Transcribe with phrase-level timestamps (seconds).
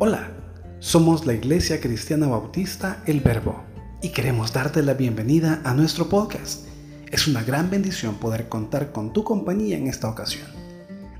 [0.00, 0.30] Hola,
[0.78, 3.64] somos la Iglesia Cristiana Bautista El Verbo
[4.00, 6.68] y queremos darte la bienvenida a nuestro podcast.
[7.10, 10.46] Es una gran bendición poder contar con tu compañía en esta ocasión.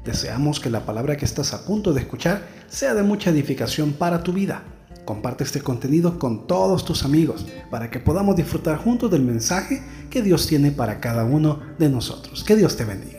[0.04, 4.22] Deseamos que la palabra que estás a punto de escuchar sea de mucha edificación para
[4.22, 4.62] tu vida.
[5.04, 10.22] Comparte este contenido con todos tus amigos para que podamos disfrutar juntos del mensaje que
[10.22, 12.44] Dios tiene para cada uno de nosotros.
[12.44, 13.17] Que Dios te bendiga.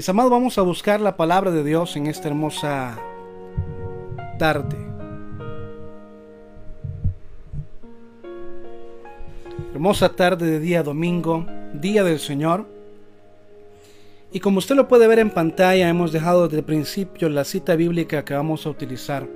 [0.00, 2.98] Mis amados, vamos a buscar la palabra de Dios en esta hermosa
[4.38, 4.78] tarde.
[9.74, 12.66] Hermosa tarde de día domingo, día del Señor.
[14.32, 17.76] Y como usted lo puede ver en pantalla, hemos dejado desde el principio la cita
[17.76, 19.28] bíblica que vamos a utilizar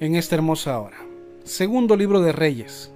[0.00, 0.98] en esta hermosa hora.
[1.44, 2.90] Segundo libro de Reyes,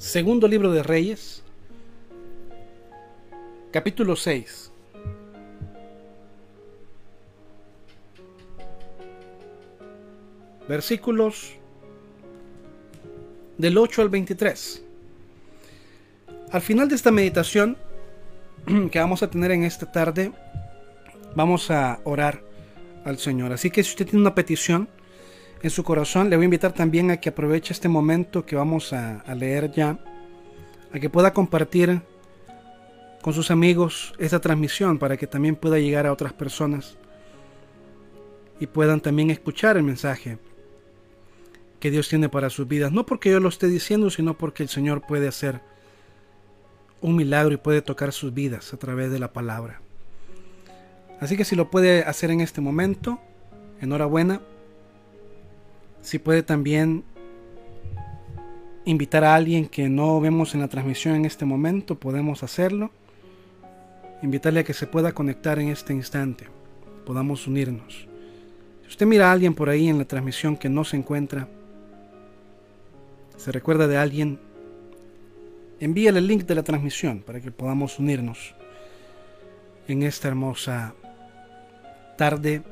[0.00, 1.42] Segundo libro de Reyes,
[3.70, 4.72] capítulo 6.
[10.66, 11.52] Versículos
[13.58, 14.82] del 8 al 23.
[16.50, 17.76] Al final de esta meditación
[18.90, 20.32] que vamos a tener en esta tarde,
[21.36, 22.42] vamos a orar
[23.04, 23.52] al Señor.
[23.52, 24.88] Así que si usted tiene una petición,
[25.62, 28.92] en su corazón, le voy a invitar también a que aproveche este momento que vamos
[28.92, 29.98] a, leer ya,
[30.92, 32.00] a que pueda compartir
[33.20, 36.96] con sus amigos esta transmisión para que también pueda llegar a otras personas
[38.58, 40.38] y puedan también escuchar el mensaje
[41.78, 42.92] que Dios tiene para sus vidas.
[42.92, 45.60] No porque yo lo esté diciendo, sino porque el Señor puede hacer
[47.02, 49.80] un milagro y puede tocar sus vidas a través de la palabra.
[51.20, 53.20] Así que si lo puede hacer en este momento,
[53.80, 54.40] enhorabuena.
[56.02, 57.04] Si puede también
[58.84, 62.90] invitar a alguien que no vemos en la transmisión en este momento, podemos hacerlo.
[64.22, 66.46] Invitarle a que se pueda conectar en este instante.
[67.06, 68.06] Podamos unirnos.
[68.82, 71.48] Si usted mira a alguien por ahí en la transmisión que no se encuentra,
[73.36, 74.38] se recuerda de alguien,
[75.78, 78.54] envíale el link de la transmisión para que podamos unirnos
[79.88, 80.94] en esta hermosa
[82.18, 82.62] tarde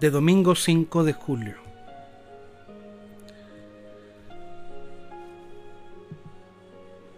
[0.00, 1.54] de domingo 5 de julio.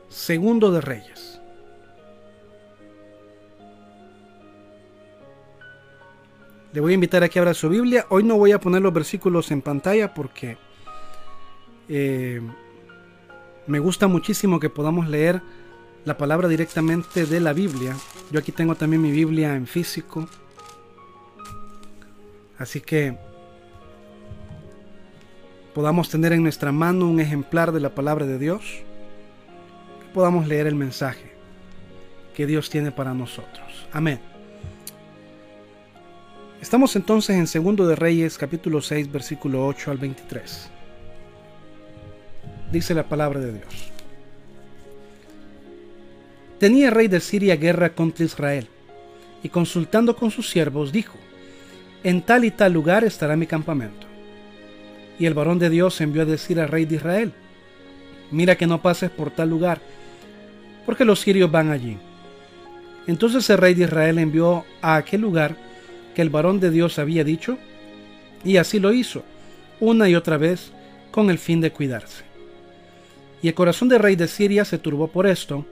[0.08, 1.40] Segundo de Reyes.
[6.72, 8.06] Le voy a invitar a que abra su Biblia.
[8.10, 10.58] Hoy no voy a poner los versículos en pantalla porque
[11.88, 12.40] eh,
[13.66, 15.40] me gusta muchísimo que podamos leer
[16.04, 17.96] la palabra directamente de la Biblia.
[18.30, 20.28] Yo aquí tengo también mi Biblia en físico
[22.58, 23.16] Así que
[25.74, 28.82] podamos tener en nuestra mano un ejemplar de la palabra de Dios,
[30.12, 31.32] podamos leer el mensaje
[32.34, 33.86] que Dios tiene para nosotros.
[33.92, 34.18] Amén.
[36.60, 40.70] Estamos entonces en Segundo de Reyes capítulo 6 versículo 8 al 23.
[42.72, 43.92] Dice la palabra de Dios.
[46.58, 48.66] Tenía el rey de Siria guerra contra Israel,
[49.44, 51.16] y consultando con sus siervos dijo,
[52.04, 54.06] en tal y tal lugar estará mi campamento.
[55.18, 57.32] Y el varón de Dios envió a decir al rey de Israel,
[58.30, 59.80] mira que no pases por tal lugar,
[60.86, 61.98] porque los sirios van allí.
[63.06, 65.56] Entonces el rey de Israel envió a aquel lugar
[66.14, 67.58] que el varón de Dios había dicho,
[68.44, 69.24] y así lo hizo,
[69.80, 70.72] una y otra vez,
[71.10, 72.24] con el fin de cuidarse.
[73.42, 75.66] Y el corazón del rey de Siria se turbó por esto,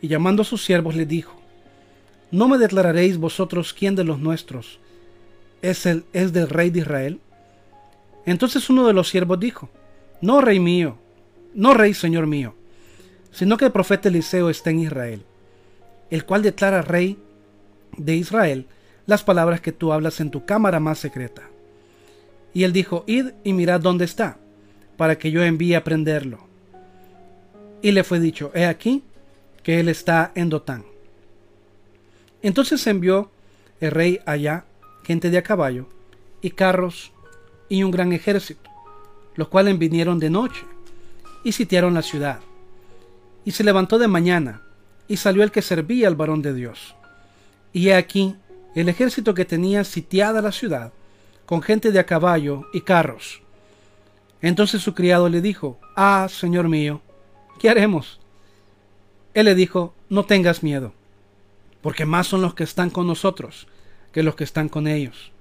[0.00, 1.40] y llamando a sus siervos le dijo,
[2.32, 4.80] ¿No me declararéis vosotros quién de los nuestros
[5.62, 7.20] es, el, es del rey de Israel?
[8.26, 9.70] Entonces uno de los siervos dijo,
[10.20, 10.98] No, rey mío,
[11.54, 12.54] no, rey señor mío,
[13.30, 15.24] sino que el profeta Eliseo está en Israel,
[16.10, 17.18] el cual declara rey
[17.96, 18.66] de Israel
[19.06, 21.42] las palabras que tú hablas en tu cámara más secreta.
[22.54, 24.38] Y él dijo, Id y mirad dónde está,
[24.96, 26.46] para que yo envíe a prenderlo.
[27.80, 29.02] Y le fue dicho, He aquí
[29.62, 30.84] que él está en Dotán.
[32.42, 33.30] Entonces envió
[33.80, 34.64] el rey allá
[35.04, 35.86] gente de a caballo,
[36.40, 37.12] y carros,
[37.68, 38.70] y un gran ejército,
[39.34, 40.64] los cuales vinieron de noche,
[41.44, 42.40] y sitiaron la ciudad.
[43.44, 44.62] Y se levantó de mañana,
[45.08, 46.94] y salió el que servía al varón de Dios.
[47.72, 48.36] Y he aquí
[48.74, 50.92] el ejército que tenía sitiada la ciudad,
[51.46, 53.42] con gente de a caballo y carros.
[54.40, 57.02] Entonces su criado le dijo, Ah, señor mío,
[57.58, 58.20] ¿qué haremos?
[59.34, 60.92] Él le dijo, No tengas miedo,
[61.80, 63.66] porque más son los que están con nosotros
[64.12, 65.32] que los que están con ellos.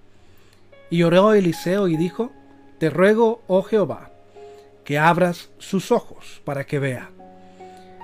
[0.89, 2.31] Y oró Eliseo y dijo,
[2.79, 4.11] Te ruego, oh Jehová,
[4.83, 7.09] que abras sus ojos para que vea.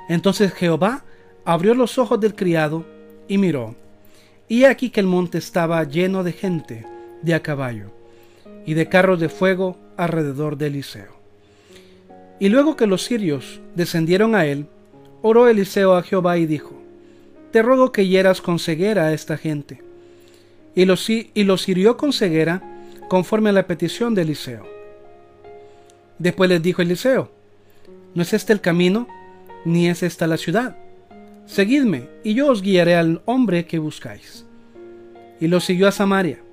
[0.10, 1.04] Entonces Jehová
[1.46, 2.86] abrió los ojos del criado
[3.28, 3.76] y miró,
[4.48, 6.86] y aquí que el monte estaba lleno de gente
[7.22, 7.92] de a caballo
[8.66, 11.18] y de carros de fuego alrededor de Eliseo.
[12.40, 14.68] Y luego que los sirios descendieron a él,
[15.22, 16.76] oró Eliseo a Jehová y dijo,
[17.52, 19.87] Te ruego que hieras con ceguera a esta gente.
[20.78, 22.62] Y los, y hirió con ceguera
[23.10, 24.64] conforme a la petición de Eliseo.
[26.20, 27.32] Después les dijo Eliseo,
[28.14, 29.08] ¿no es este el camino,
[29.66, 30.78] ni es esta la ciudad?
[31.48, 34.46] Seguidme, y yo os guiaré al hombre que buscáis.
[35.42, 36.44] Y lo siguió a Samaria.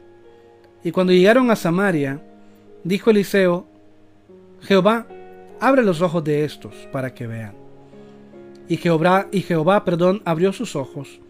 [0.82, 2.22] Y cuando llegaron a Samaria,
[2.82, 3.66] dijo Eliseo,
[4.62, 5.06] Jehová,
[5.60, 7.52] abre los ojos de estos para que vean.
[8.70, 11.20] Y Jehová, y Jehová, perdón, abrió sus ojos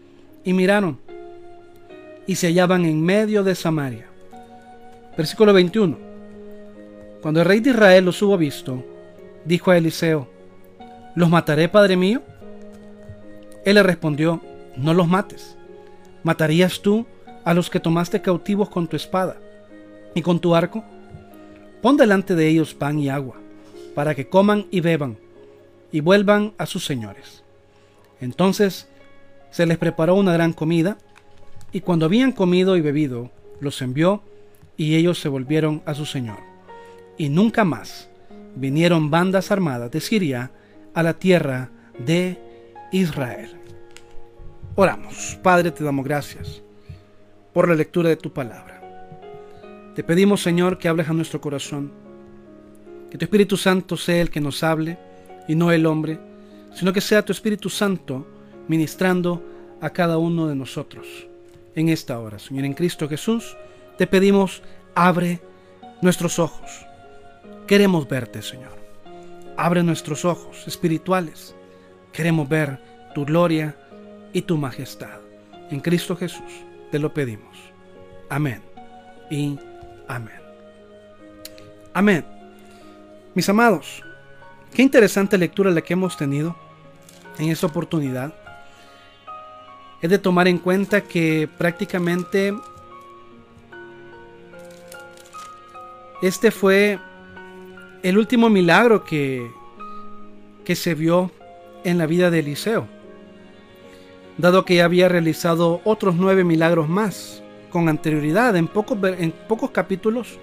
[0.45, 1.03] y miraron,
[2.27, 4.07] y se hallaban en medio de Samaria.
[5.17, 5.97] Versículo 21.
[7.21, 8.83] Cuando el rey de Israel los hubo visto,
[9.45, 10.27] dijo a Eliseo,
[11.15, 12.21] ¿los mataré, padre mío?
[13.63, 14.41] Él le respondió,
[14.75, 15.57] no los mates.
[16.23, 17.05] ¿Matarías tú
[17.43, 19.37] a los que tomaste cautivos con tu espada
[20.13, 20.83] y con tu arco?
[21.81, 23.35] Pon delante de ellos pan y agua,
[23.93, 25.17] para que coman y beban,
[25.91, 27.43] y vuelvan a sus señores.
[28.19, 28.87] Entonces
[29.51, 30.97] se les preparó una gran comida,
[31.75, 34.21] y cuando habían comido y bebido, los envió,
[34.77, 36.37] y ellos se volvieron a su señor.
[37.17, 38.09] Y nunca más
[38.55, 40.51] vinieron bandas armadas de Siria
[40.93, 42.39] a la tierra de
[42.93, 43.59] Israel.
[44.75, 45.37] Oramos.
[45.43, 46.61] Padre, te damos gracias
[47.53, 49.91] por la lectura de tu palabra.
[49.95, 51.91] Te pedimos, Señor, que hables a nuestro corazón.
[53.11, 54.97] Que tu Espíritu Santo sea el que nos hable
[55.45, 56.19] y no el hombre,
[56.73, 58.25] sino que sea tu Espíritu Santo
[58.69, 59.43] ministrando
[59.81, 61.27] a cada uno de nosotros
[61.75, 62.39] en esta hora.
[62.39, 63.55] Señor, en Cristo Jesús,
[63.97, 64.61] te pedimos,
[64.95, 65.41] abre
[66.01, 66.85] nuestros ojos.
[67.67, 68.75] Queremos verte, Señor.
[69.57, 71.55] Abre nuestros ojos espirituales.
[72.11, 72.79] Queremos ver
[73.13, 73.75] tu gloria
[74.33, 75.19] y tu majestad.
[75.71, 76.51] En Cristo Jesús
[76.91, 77.57] te lo pedimos.
[78.29, 78.61] Amén
[79.29, 79.57] y
[80.07, 80.39] amén.
[81.93, 82.25] Amén.
[83.33, 84.03] Mis amados,
[84.73, 86.55] qué interesante lectura la que hemos tenido
[87.37, 88.33] en esta oportunidad.
[90.01, 92.53] Es de tomar en cuenta que prácticamente
[96.21, 96.99] este fue
[98.03, 99.49] el último milagro que,
[100.63, 101.31] que se vio
[101.83, 102.87] en la vida de Eliseo,
[104.37, 108.55] dado que ya había realizado otros nueve milagros más con anterioridad.
[108.55, 110.39] En pocos, en pocos capítulos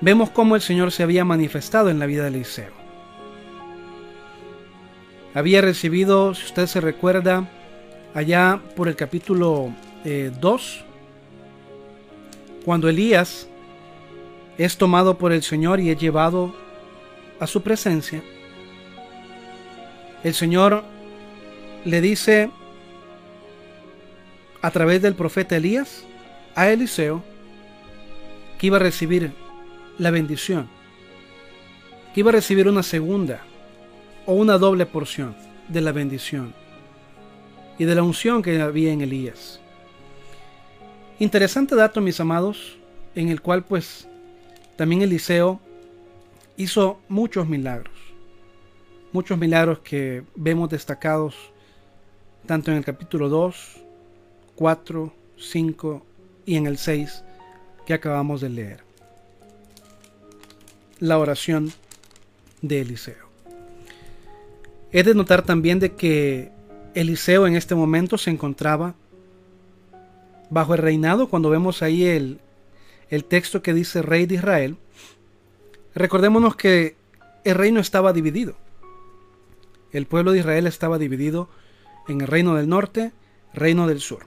[0.00, 2.72] vemos cómo el Señor se había manifestado en la vida de Eliseo.
[5.34, 7.48] Había recibido, si usted se recuerda,
[8.14, 9.72] allá por el capítulo
[10.04, 10.84] 2, eh,
[12.64, 13.48] cuando Elías
[14.56, 16.54] es tomado por el Señor y es llevado
[17.40, 18.22] a su presencia,
[20.24, 20.82] el Señor
[21.84, 22.50] le dice
[24.60, 26.04] a través del profeta Elías
[26.54, 27.22] a Eliseo
[28.58, 29.32] que iba a recibir
[29.98, 30.68] la bendición,
[32.12, 33.42] que iba a recibir una segunda
[34.26, 35.36] o una doble porción
[35.68, 36.52] de la bendición
[37.78, 39.60] y de la unción que había en Elías.
[41.18, 42.76] Interesante dato, mis amados,
[43.14, 44.08] en el cual pues
[44.76, 45.60] también Eliseo
[46.56, 48.08] hizo muchos milagros
[49.12, 51.34] muchos milagros que vemos destacados
[52.46, 53.76] tanto en el capítulo 2,
[54.54, 56.06] 4, 5
[56.46, 57.24] y en el 6
[57.86, 58.80] que acabamos de leer.
[60.98, 61.72] La oración
[62.62, 63.28] de Eliseo.
[64.90, 66.50] Es de notar también de que
[66.98, 68.94] Eliseo en este momento se encontraba
[70.50, 72.40] bajo el reinado, cuando vemos ahí el,
[73.10, 74.76] el texto que dice rey de Israel,
[75.94, 76.96] recordémonos que
[77.44, 78.56] el reino estaba dividido
[79.92, 81.48] el pueblo de Israel estaba dividido
[82.08, 83.12] en el reino del norte,
[83.54, 84.26] reino del sur.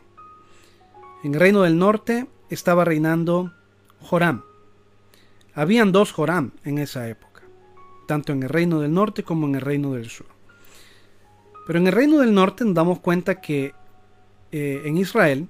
[1.24, 3.54] En el reino del norte estaba reinando
[4.00, 4.44] Joram.
[5.54, 7.44] Habían dos Joram en esa época,
[8.08, 10.28] tanto en el reino del norte como en el reino del sur.
[11.66, 13.74] Pero en el reino del norte nos damos cuenta que
[14.52, 15.48] eh, en Israel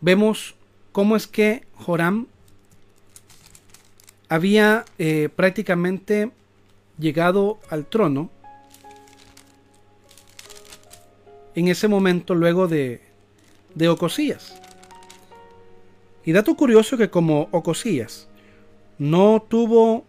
[0.00, 0.54] vemos
[0.92, 2.26] cómo es que Joram
[4.28, 6.30] había eh, prácticamente
[6.98, 8.30] llegado al trono,
[11.54, 13.00] en ese momento luego de,
[13.74, 14.54] de Ocosías.
[16.24, 18.28] Y dato curioso que como Ocosías
[18.98, 20.04] no tuvo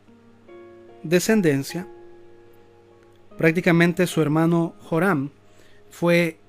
[1.01, 1.87] descendencia,
[3.39, 5.29] prácticamente su hermano Joram
[5.89, 6.39] fue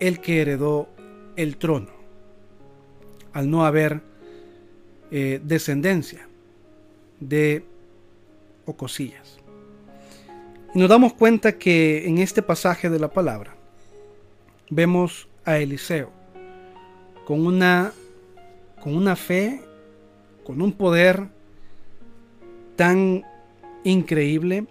[0.00, 0.86] el que heredó
[1.34, 1.88] el trono,
[3.32, 4.02] al no haber
[5.10, 6.28] eh, descendencia
[7.20, 7.64] de
[8.66, 9.38] Ocosillas.
[10.74, 13.56] Y nos damos cuenta que en este pasaje de la palabra
[14.68, 16.10] vemos a Eliseo
[17.24, 17.94] con una,
[18.82, 19.62] con una fe,
[20.44, 21.28] con un poder
[22.76, 23.24] tan
[23.84, 24.66] increíble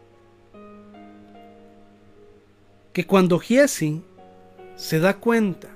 [3.00, 4.02] que cuando Giesi
[4.76, 5.70] se da cuenta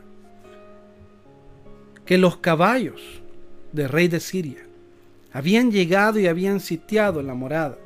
[2.05, 2.99] que los caballos
[3.71, 4.67] del rey de Siria
[5.31, 7.77] habían llegado y habían sitiado la morada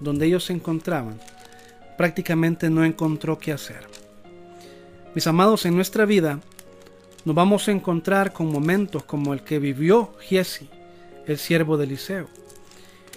[0.00, 1.20] donde ellos se encontraban,
[1.96, 3.86] prácticamente no encontró qué hacer.
[5.14, 6.40] Mis amados, en nuestra vida
[7.24, 10.68] nos vamos a encontrar con momentos como el que vivió Giesi,
[11.28, 12.26] el siervo de Eliseo,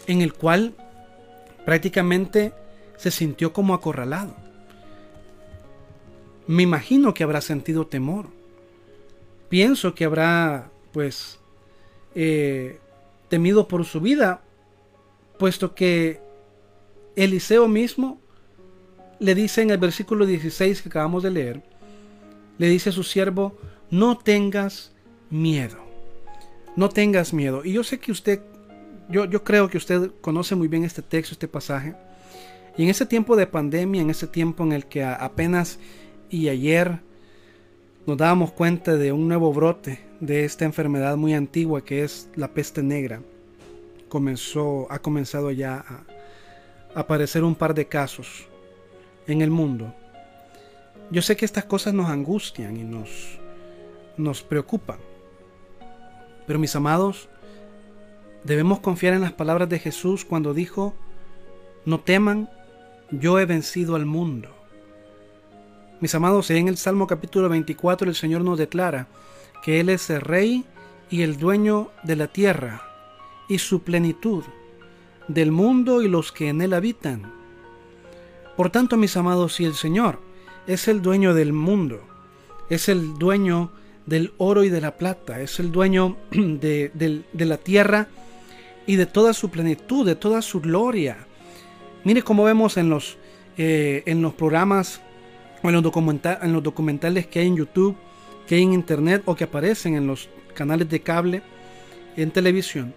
[0.06, 0.76] en el cual
[1.66, 2.54] prácticamente
[2.96, 4.43] se sintió como acorralado.
[6.48, 8.28] Me imagino que habrá sentido temor.
[9.50, 11.40] Pienso que habrá, pues,
[12.16, 12.80] eh,
[13.30, 14.42] temido por su vida,
[15.38, 16.20] puesto que
[17.16, 18.20] Eliseo mismo
[19.20, 21.64] le dice en el versículo 16 que acabamos de leer,
[22.58, 23.58] le dice a su siervo,
[23.90, 24.92] no tengas
[25.30, 25.78] miedo,
[26.76, 27.64] no tengas miedo.
[27.64, 28.42] Y yo sé que usted,
[29.10, 31.96] yo, yo creo que usted conoce muy bien este texto, este pasaje.
[32.78, 35.80] Y en ese tiempo de pandemia, en ese tiempo en el que apenas
[36.34, 37.00] y ayer
[38.08, 42.48] nos dábamos cuenta de un nuevo brote de esta enfermedad muy antigua que es la
[42.48, 43.22] peste negra,
[44.10, 48.48] comenzó, ha comenzado ya a aparecer un par de casos
[49.28, 49.94] en el mundo.
[51.12, 53.38] Yo sé que estas cosas nos angustian y nos,
[54.18, 54.98] nos preocupan.
[56.48, 57.30] Pero mis amados,
[58.44, 60.96] debemos confiar en las palabras de Jesús cuando dijo,
[61.86, 62.50] no teman,
[63.12, 64.53] yo he vencido al mundo.
[66.04, 69.08] Mis amados, en el Salmo capítulo 24 el Señor nos declara
[69.64, 70.66] que Él es el Rey
[71.10, 72.82] y el dueño de la tierra
[73.48, 74.44] y su plenitud,
[75.30, 77.32] del mundo y los que en Él habitan.
[78.58, 80.20] Por tanto, mis amados, si el Señor
[80.68, 82.02] es el dueño del mundo,
[82.70, 83.72] es el dueño
[84.06, 88.10] del oro y de la plata, es el dueño de, la tierra
[88.86, 91.28] y de toda su plenitud, de toda su gloria.
[92.04, 93.16] Mire cómo vemos en los,
[93.58, 95.00] eh, en los programas
[95.70, 95.84] en los,
[96.42, 97.96] en los documentales que hay en YouTube,
[98.48, 101.42] que hay en Internet o que aparecen en los canales de cable,
[102.16, 102.94] en televisión.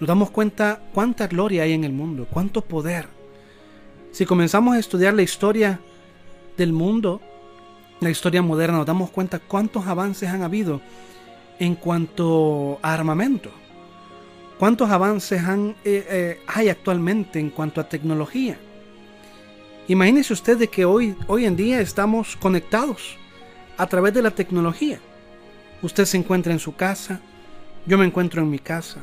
[0.00, 3.06] Nos damos cuenta cuánta gloria hay en el mundo, cuánto poder.
[4.12, 5.80] Si comenzamos a estudiar la historia
[6.56, 7.20] del mundo,
[8.00, 10.80] la historia moderna, nos damos cuenta cuántos avances han habido
[11.58, 13.50] en cuanto a armamento,
[14.58, 18.58] cuántos avances eh, eh, hay actualmente en cuanto a tecnología.
[19.88, 23.16] Imagínese usted de que hoy, hoy en día estamos conectados
[23.76, 24.98] a través de la tecnología.
[25.82, 27.20] Usted se encuentra en su casa,
[27.86, 29.00] yo me encuentro en mi casa.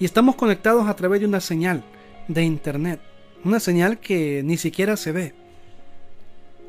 [0.00, 1.82] Y estamos conectados a través de una señal
[2.28, 3.00] de internet,
[3.44, 5.34] una señal que ni siquiera se ve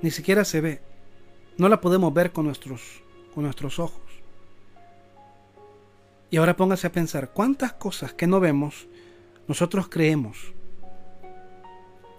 [0.02, 0.82] ni siquiera se ve.
[1.58, 4.02] No la podemos ver con nuestros, con nuestros ojos.
[6.30, 8.88] Y ahora póngase a pensar, ¿cuántas cosas que no vemos
[9.48, 10.54] nosotros creemos?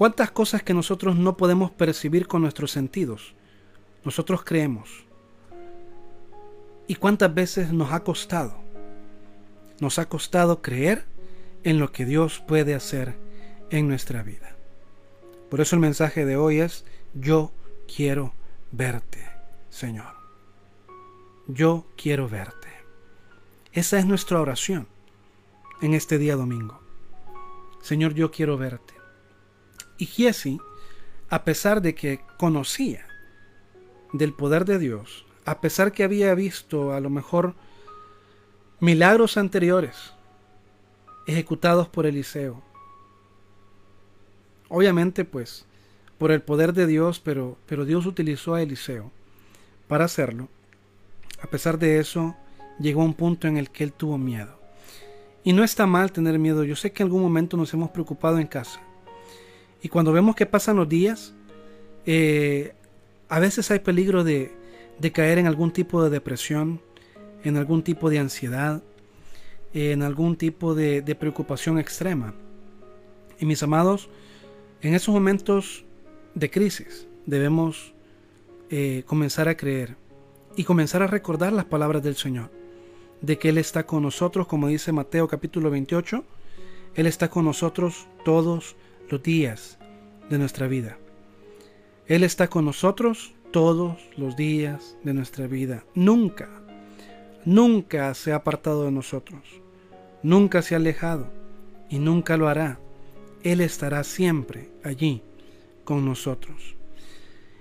[0.01, 3.35] ¿Cuántas cosas que nosotros no podemos percibir con nuestros sentidos
[4.03, 5.05] nosotros creemos?
[6.87, 8.55] ¿Y cuántas veces nos ha costado?
[9.79, 11.05] Nos ha costado creer
[11.65, 13.19] en lo que Dios puede hacer
[13.69, 14.57] en nuestra vida.
[15.51, 17.53] Por eso el mensaje de hoy es, yo
[17.95, 18.33] quiero
[18.73, 19.29] verte,
[19.69, 20.15] Señor.
[21.47, 22.69] Yo quiero verte.
[23.75, 24.89] Esa es nuestra oración
[25.83, 26.81] en este día domingo.
[27.83, 29.00] Señor, yo quiero verte.
[30.01, 30.59] Y Giesi,
[31.29, 33.07] a pesar de que conocía
[34.15, 37.55] del poder de Dios, a pesar que había visto a lo mejor
[38.81, 40.15] milagros anteriores
[41.27, 42.63] ejecutados por Eliseo,
[44.71, 45.67] obviamente pues
[46.17, 49.13] por el poder de Dios, pero, pero Dios utilizó a Eliseo
[49.87, 50.49] para hacerlo.
[51.43, 52.35] A pesar de eso,
[52.79, 54.59] llegó a un punto en el que él tuvo miedo.
[55.45, 56.65] Y no está mal tener miedo.
[56.65, 58.81] Yo sé que en algún momento nos hemos preocupado en casa.
[59.83, 61.35] Y cuando vemos que pasan los días,
[62.07, 62.75] eh,
[63.29, 64.53] a veces hay peligro de,
[65.13, 66.81] caer en algún tipo de depresión,
[67.45, 68.83] en algún tipo de ansiedad,
[69.73, 72.35] en algún tipo de, de preocupación extrema.
[73.39, 74.11] Y mis amados,
[74.83, 75.85] en esos momentos
[76.35, 77.95] de crisis, debemos
[78.73, 79.97] eh, comenzar a creer
[80.57, 82.51] y comenzar a recordar las palabras del Señor,
[83.21, 86.25] de que Él está con nosotros, como dice Mateo capítulo 28,
[86.95, 88.77] Él está con nosotros todos
[89.11, 89.79] los días
[90.29, 90.99] de nuestra vida.
[92.07, 95.85] Él está con nosotros todos los días de nuestra vida.
[95.95, 96.49] Nunca,
[97.45, 99.41] nunca se ha apartado de nosotros,
[100.23, 101.31] nunca se ha alejado
[101.89, 102.79] y nunca lo hará.
[103.43, 105.23] Él estará siempre allí
[105.85, 106.77] con nosotros.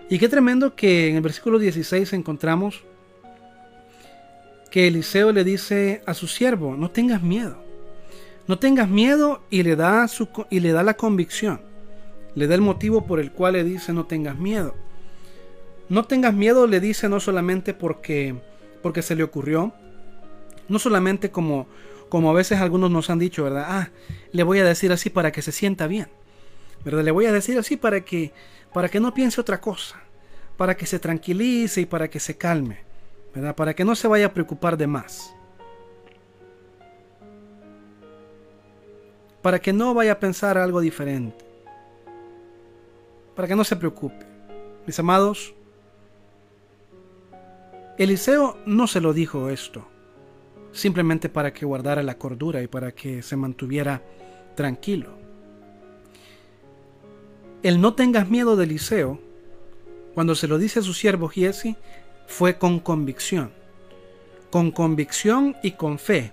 [0.10, 2.84] Y qué tremendo que en el versículo 16 encontramos
[4.72, 7.64] que Eliseo le dice a su siervo, no tengas miedo,
[8.50, 11.62] no tengas miedo y le da, su, y le da la convicción,
[12.34, 14.74] le da el motivo por el cual le dice no tengas miedo.
[15.88, 18.42] No tengas miedo le dice no solamente porque,
[18.82, 19.72] porque se le ocurrió,
[20.68, 21.68] no solamente como,
[22.10, 23.66] como a veces algunos nos han dicho, ¿verdad?
[23.68, 23.90] Ah,
[24.32, 26.08] le voy a decir así para que se sienta bien,
[26.84, 27.04] ¿verdad?
[27.04, 28.34] Le voy a decir así para que,
[28.74, 30.02] para que no piense otra cosa,
[30.58, 32.80] para que se tranquilice y para que se calme.
[33.56, 35.36] Para que no se vaya a preocupar de más.
[39.42, 41.46] Para que no vaya a pensar algo diferente.
[43.36, 44.26] Para que no se preocupe.
[44.86, 45.54] Mis amados,
[47.98, 49.86] Eliseo no se lo dijo esto,
[50.72, 54.02] simplemente para que guardara la cordura y para que se mantuviera
[54.56, 55.10] tranquilo.
[57.62, 59.20] El no tengas miedo de Eliseo,
[60.14, 61.76] cuando se lo dice a su siervo Giesi,
[62.26, 63.52] fue con convicción,
[64.50, 66.32] con convicción y con fe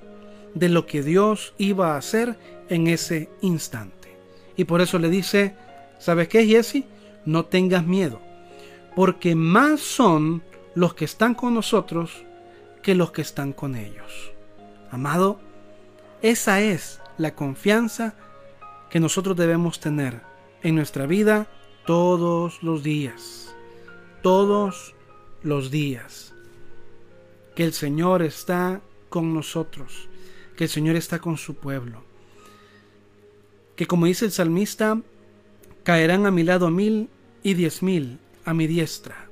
[0.56, 2.38] de lo que Dios iba a hacer
[2.70, 4.16] en ese instante.
[4.56, 5.54] Y por eso le dice,
[5.98, 6.84] ¿sabes qué, Jesse?
[7.26, 8.22] No tengas miedo,
[8.94, 10.42] porque más son
[10.74, 12.24] los que están con nosotros
[12.82, 14.32] que los que están con ellos.
[14.90, 15.40] Amado,
[16.22, 18.14] esa es la confianza
[18.88, 20.22] que nosotros debemos tener
[20.62, 21.48] en nuestra vida
[21.84, 23.54] todos los días.
[24.22, 24.94] Todos
[25.42, 26.32] los días.
[27.54, 30.08] Que el Señor está con nosotros,
[30.56, 32.02] que el Señor está con su pueblo.
[33.76, 35.00] Que como dice el salmista,
[35.84, 37.08] caerán a mi lado mil
[37.42, 39.28] y diez mil a mi diestra,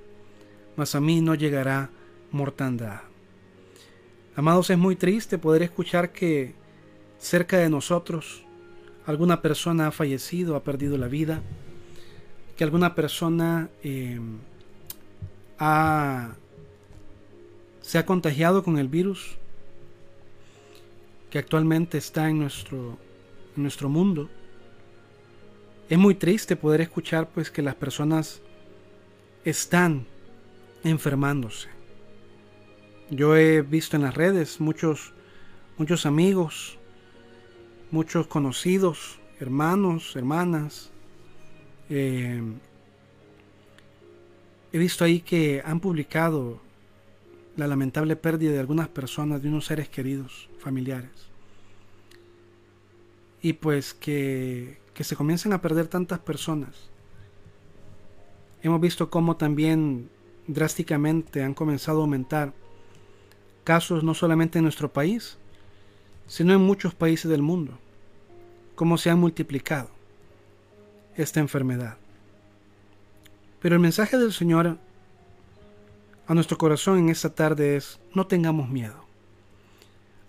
[0.76, 1.90] mas a mí no llegará
[2.30, 3.00] mortandad.
[4.36, 6.54] Amados, es muy triste poder escuchar que
[7.18, 8.44] cerca de nosotros
[9.06, 11.42] alguna persona ha fallecido, ha perdido la vida,
[12.56, 14.20] que alguna persona eh,
[17.80, 19.38] se ha contagiado con el virus
[21.34, 22.96] que actualmente está en nuestro,
[23.56, 24.30] en nuestro mundo.
[25.88, 28.40] Es muy triste poder escuchar pues que las personas
[29.44, 30.06] están
[30.84, 31.70] enfermándose.
[33.10, 35.12] Yo he visto en las redes muchos
[35.76, 36.78] muchos amigos,
[37.90, 40.92] muchos conocidos, hermanos, hermanas,
[41.90, 42.40] eh,
[44.72, 46.60] He visto ahí que han publicado
[47.56, 51.10] la lamentable pérdida de algunas personas, de unos seres queridos, familiares.
[53.42, 56.90] Y pues que, que se comiencen a perder tantas personas.
[58.62, 60.08] Hemos visto cómo también
[60.46, 62.52] drásticamente han comenzado a aumentar
[63.64, 65.36] casos no solamente en nuestro país,
[66.26, 67.78] sino en muchos países del mundo.
[68.74, 69.90] Cómo se ha multiplicado
[71.16, 71.96] esta enfermedad.
[73.60, 74.78] Pero el mensaje del Señor
[76.26, 79.04] a nuestro corazón en esta tarde es, no tengamos miedo.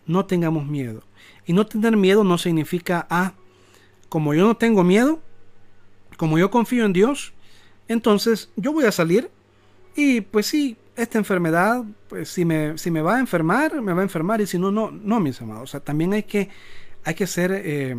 [0.05, 1.03] No tengamos miedo.
[1.45, 3.33] Y no tener miedo no significa, ah,
[4.09, 5.19] como yo no tengo miedo,
[6.17, 7.33] como yo confío en Dios,
[7.87, 9.29] entonces yo voy a salir
[9.95, 14.01] y pues sí, esta enfermedad, pues si me, si me va a enfermar, me va
[14.01, 15.75] a enfermar y si no, no, no, mis amados.
[15.83, 16.49] También hay que,
[17.03, 17.95] hay que ser eh,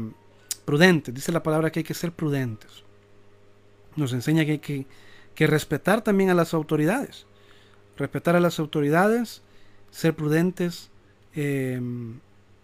[0.65, 1.15] prudentes.
[1.15, 2.85] Dice la palabra que hay que ser prudentes.
[3.97, 4.87] Nos enseña que hay que
[5.37, 7.27] que respetar también a las autoridades.
[7.97, 9.43] Respetar a las autoridades,
[9.91, 10.91] ser prudentes.
[11.35, 11.81] Eh,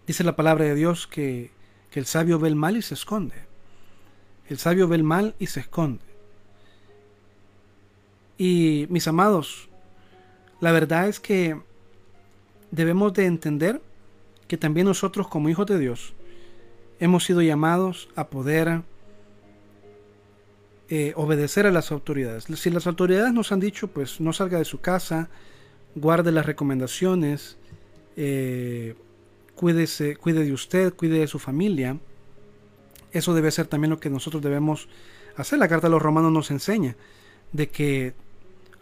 [0.07, 1.51] dice la palabra de Dios que,
[1.91, 3.35] que el sabio ve el mal y se esconde.
[4.47, 6.03] El sabio ve el mal y se esconde.
[8.37, 9.69] Y mis amados,
[10.59, 11.59] la verdad es que
[12.71, 13.81] debemos de entender
[14.47, 16.13] que también nosotros como hijos de Dios
[16.99, 18.81] hemos sido llamados a poder
[20.95, 22.43] eh, obedecer a las autoridades.
[22.55, 25.27] Si las autoridades nos han dicho, pues no salga de su casa,
[25.95, 27.57] guarde las recomendaciones,
[28.15, 28.93] eh,
[29.55, 31.97] cuídese, cuide de usted, cuide de su familia,
[33.11, 34.87] eso debe ser también lo que nosotros debemos
[35.35, 35.57] hacer.
[35.57, 36.95] La carta de los romanos nos enseña
[37.53, 38.13] de que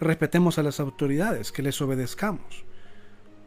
[0.01, 2.65] respetemos a las autoridades, que les obedezcamos.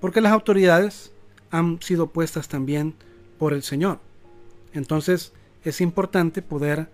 [0.01, 1.13] Porque las autoridades
[1.51, 2.95] han sido puestas también
[3.39, 4.01] por el Señor.
[4.73, 6.89] Entonces es importante poder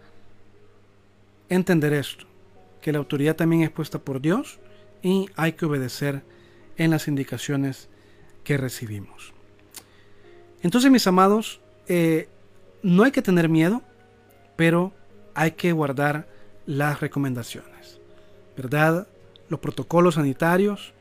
[1.50, 2.24] entender esto,
[2.80, 4.58] que la autoridad también es puesta por Dios
[5.02, 6.22] y hay que obedecer
[6.78, 7.90] en las indicaciones
[8.42, 9.34] que recibimos.
[10.62, 12.28] Entonces, mis amados, eh,
[12.82, 13.82] no hay que tener miedo,
[14.56, 14.92] pero
[15.34, 16.28] hay que guardar
[16.66, 18.00] las recomendaciones,
[18.56, 19.06] ¿verdad?
[19.50, 20.94] los protocolos sanitarios,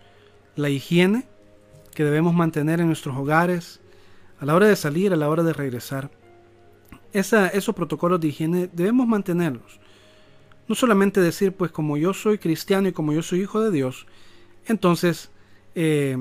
[0.55, 1.25] la higiene
[1.93, 3.79] que debemos mantener en nuestros hogares,
[4.39, 6.09] a la hora de salir, a la hora de regresar.
[7.13, 9.78] esos protocolos de higiene debemos mantenerlos.
[10.69, 14.05] No solamente decir, pues como yo soy cristiano y como yo soy hijo de Dios,
[14.67, 15.31] entonces
[15.73, 16.15] eh,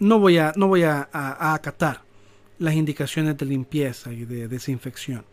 [0.00, 2.02] no voy, a, no voy a, acatar
[2.58, 5.24] las indicaciones de limpieza y de desinfección.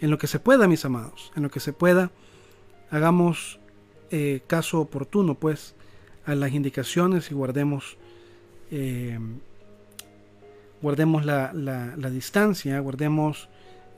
[0.00, 2.10] En lo que se pueda, mis amados, en lo que se pueda,
[2.90, 3.60] hagamos
[4.10, 5.76] eh, caso oportuno, pues,
[6.26, 7.98] a las indicaciones y guardemos,
[8.72, 9.16] eh,
[10.82, 11.52] guardemos la,
[12.10, 13.48] distancia, guardemos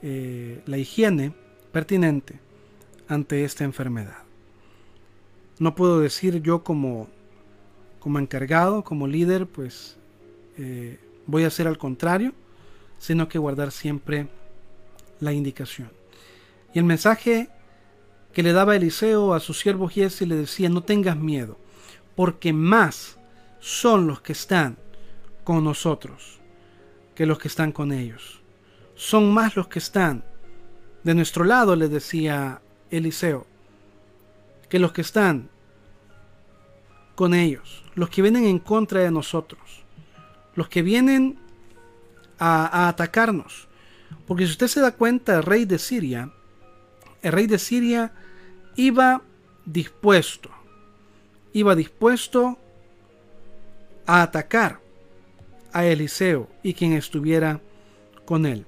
[0.03, 1.33] la higiene
[1.71, 2.50] pertinente
[3.07, 4.23] ante esta enfermedad.
[5.59, 7.07] No puedo decir yo como
[8.01, 9.95] como encargado, como líder, pues
[10.57, 12.33] eh, voy a hacer al contrario,
[12.97, 14.27] sino que guardar siempre
[15.19, 15.89] la indicación.
[16.73, 17.49] Y el mensaje
[18.33, 21.57] que le daba Eliseo a su siervo Giesi le decía, no tengas miedo,
[22.15, 23.17] porque más
[23.59, 24.77] son los que están
[25.43, 26.39] con nosotros
[27.13, 28.41] que los que están con ellos.
[28.95, 30.23] Son más los que están
[31.03, 32.61] de nuestro lado, le decía
[32.91, 33.47] Eliseo,
[34.69, 35.49] que los que están
[37.15, 39.83] con ellos, los que vienen en contra de nosotros,
[40.55, 41.37] los que vienen
[42.39, 43.67] a, atacarnos.
[44.27, 46.31] Porque si usted se da cuenta, el rey de Siria,
[47.21, 48.11] el rey de Siria
[48.75, 49.21] iba
[49.65, 50.49] dispuesto,
[51.53, 52.57] iba dispuesto
[54.05, 54.79] a atacar
[55.73, 57.61] a Eliseo y quien estuviera
[58.25, 58.65] con él.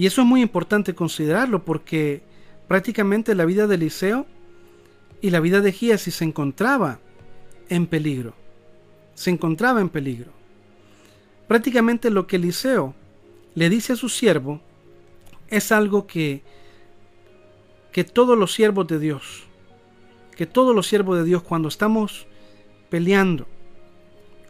[0.00, 2.22] Y eso es muy importante considerarlo porque
[2.68, 4.24] prácticamente la vida de Eliseo
[5.20, 7.00] y la vida de Giesi se encontraba
[7.68, 8.32] en peligro.
[9.14, 10.32] Se encontraba en peligro.
[11.46, 12.94] Prácticamente lo que Eliseo
[13.54, 14.62] le dice a su siervo
[15.50, 16.42] es algo que,
[17.92, 19.42] que todos los siervos de Dios,
[20.34, 22.26] que todos los siervos de Dios cuando estamos
[22.88, 23.46] peleando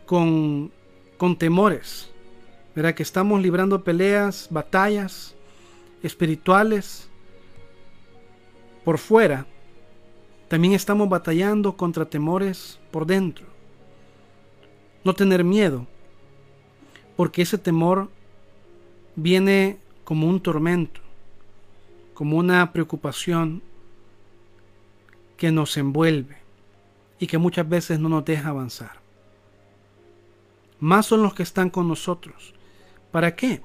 [0.07, 0.71] con,
[1.19, 2.09] con temores,
[2.77, 5.35] verá que estamos librando peleas, batallas
[6.03, 7.09] espirituales
[8.85, 9.47] por fuera,
[10.49, 13.47] también estamos batallando contra temores por dentro.
[15.05, 15.87] No tener miedo,
[17.17, 18.11] porque ese temor
[19.15, 21.01] viene como un tormento,
[22.15, 23.63] como una preocupación
[25.37, 26.37] que nos envuelve
[27.19, 29.01] y que muchas veces no nos deja avanzar.
[30.81, 32.55] Más son los que están con nosotros.
[33.13, 33.63] ¿Para qué?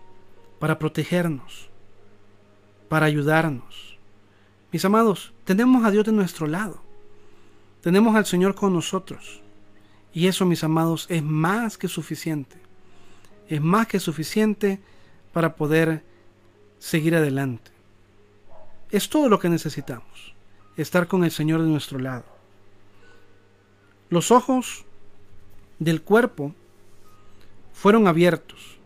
[0.59, 1.69] Para protegernos,
[2.87, 3.95] para ayudarnos,
[4.75, 6.81] mis amados, tenemos a Dios de nuestro lado.
[7.79, 9.41] Tenemos al Señor con nosotros.
[10.11, 12.57] Y eso, mis amados, es más que suficiente.
[13.47, 14.81] Es más que suficiente
[15.31, 16.03] para poder
[16.77, 17.71] seguir adelante.
[18.91, 20.35] Es todo lo que necesitamos.
[20.75, 22.25] Estar con el Señor de nuestro lado.
[24.09, 24.83] Los ojos
[25.79, 26.53] del cuerpo
[27.71, 28.77] fueron abiertos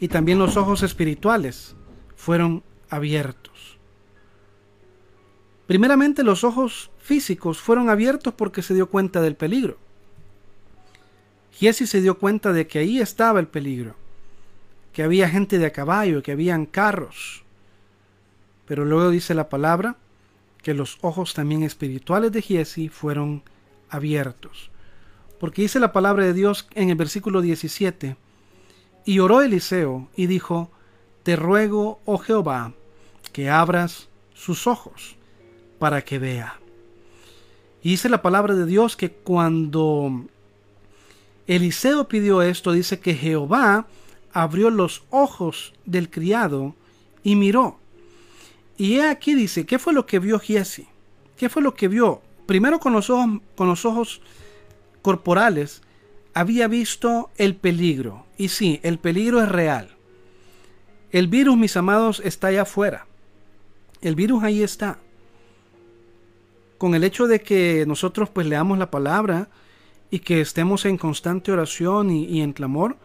[0.00, 1.76] y también los ojos espirituales
[2.16, 3.78] fueron abiertos.
[5.66, 9.78] Primeramente los ojos físicos fueron abiertos porque se dio cuenta del peligro.
[11.52, 13.94] Giesi se dio cuenta de que ahí estaba el peligro,
[14.92, 17.44] que había gente de a caballo, que habían carros.
[18.66, 19.96] Pero luego dice la palabra
[20.62, 23.42] que los ojos también espirituales de Giesi fueron
[23.88, 24.70] abiertos.
[25.38, 28.16] Porque dice la palabra de Dios en el versículo 17,
[29.04, 30.70] y oró Eliseo y dijo,
[31.22, 32.74] Te ruego, oh Jehová,
[33.32, 35.16] que abras sus ojos
[35.78, 36.60] para que vea.
[37.82, 40.26] Y dice la palabra de Dios que cuando
[41.46, 43.86] Eliseo pidió esto, dice que Jehová
[44.32, 46.74] abrió los ojos del criado
[47.22, 47.78] y miró.
[48.76, 50.86] Y aquí dice, ¿qué fue lo que vio Giesi?
[51.36, 52.22] ¿Qué fue lo que vio?
[52.46, 54.20] Primero con los ojos, con los ojos
[55.02, 55.82] corporales,
[56.34, 58.26] había visto el peligro.
[58.36, 59.90] Y sí, el peligro es real.
[61.10, 63.06] El virus, mis amados, está allá afuera.
[64.02, 64.98] El virus ahí está.
[66.78, 69.48] Con el hecho de que nosotros pues leamos la palabra
[70.10, 72.96] y que estemos en constante oración y, en clamor,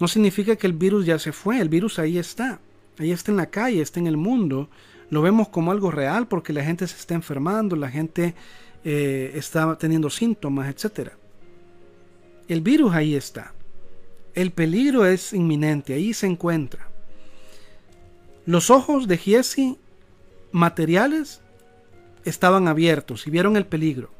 [0.00, 2.60] no significa que el virus ya se fue, el virus ahí está,
[2.98, 4.68] ahí está en la calle, está en el mundo,
[5.08, 8.34] lo vemos como algo real porque la gente se está enfermando, la gente
[8.84, 11.10] eh, está teniendo síntomas, etc.
[12.48, 13.54] El virus ahí está,
[14.34, 16.88] el peligro es inminente, ahí se encuentra.
[18.44, 19.78] Los ojos de Giesi
[20.56, 21.42] materiales
[22.24, 24.10] estaban abiertos y vieron el peligro.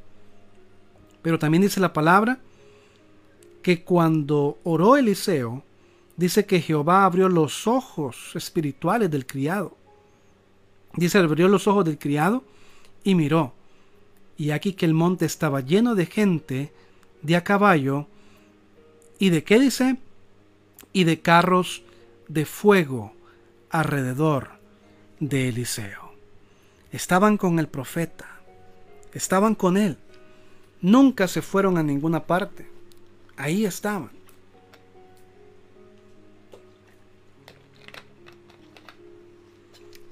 [1.23, 2.39] Pero también dice la palabra
[3.63, 5.65] que cuando oró Eliseo,
[6.17, 9.77] dice que Jehová abrió los ojos espirituales del criado.
[10.95, 12.45] Dice, abrió los ojos del criado
[13.03, 13.55] y miró.
[14.39, 16.71] y aquí que el monte estaba lleno de gente
[17.23, 18.07] de a caballo
[19.19, 19.97] y de qué dice
[20.93, 21.83] y de carros
[22.29, 23.15] de fuego
[23.71, 24.51] alrededor
[25.19, 26.06] de Eliseo.
[26.97, 28.27] Estaban con el profeta,
[29.13, 29.99] estaban con él,
[30.81, 32.67] nunca se fueron a ninguna parte,
[33.37, 34.13] ahí estaban.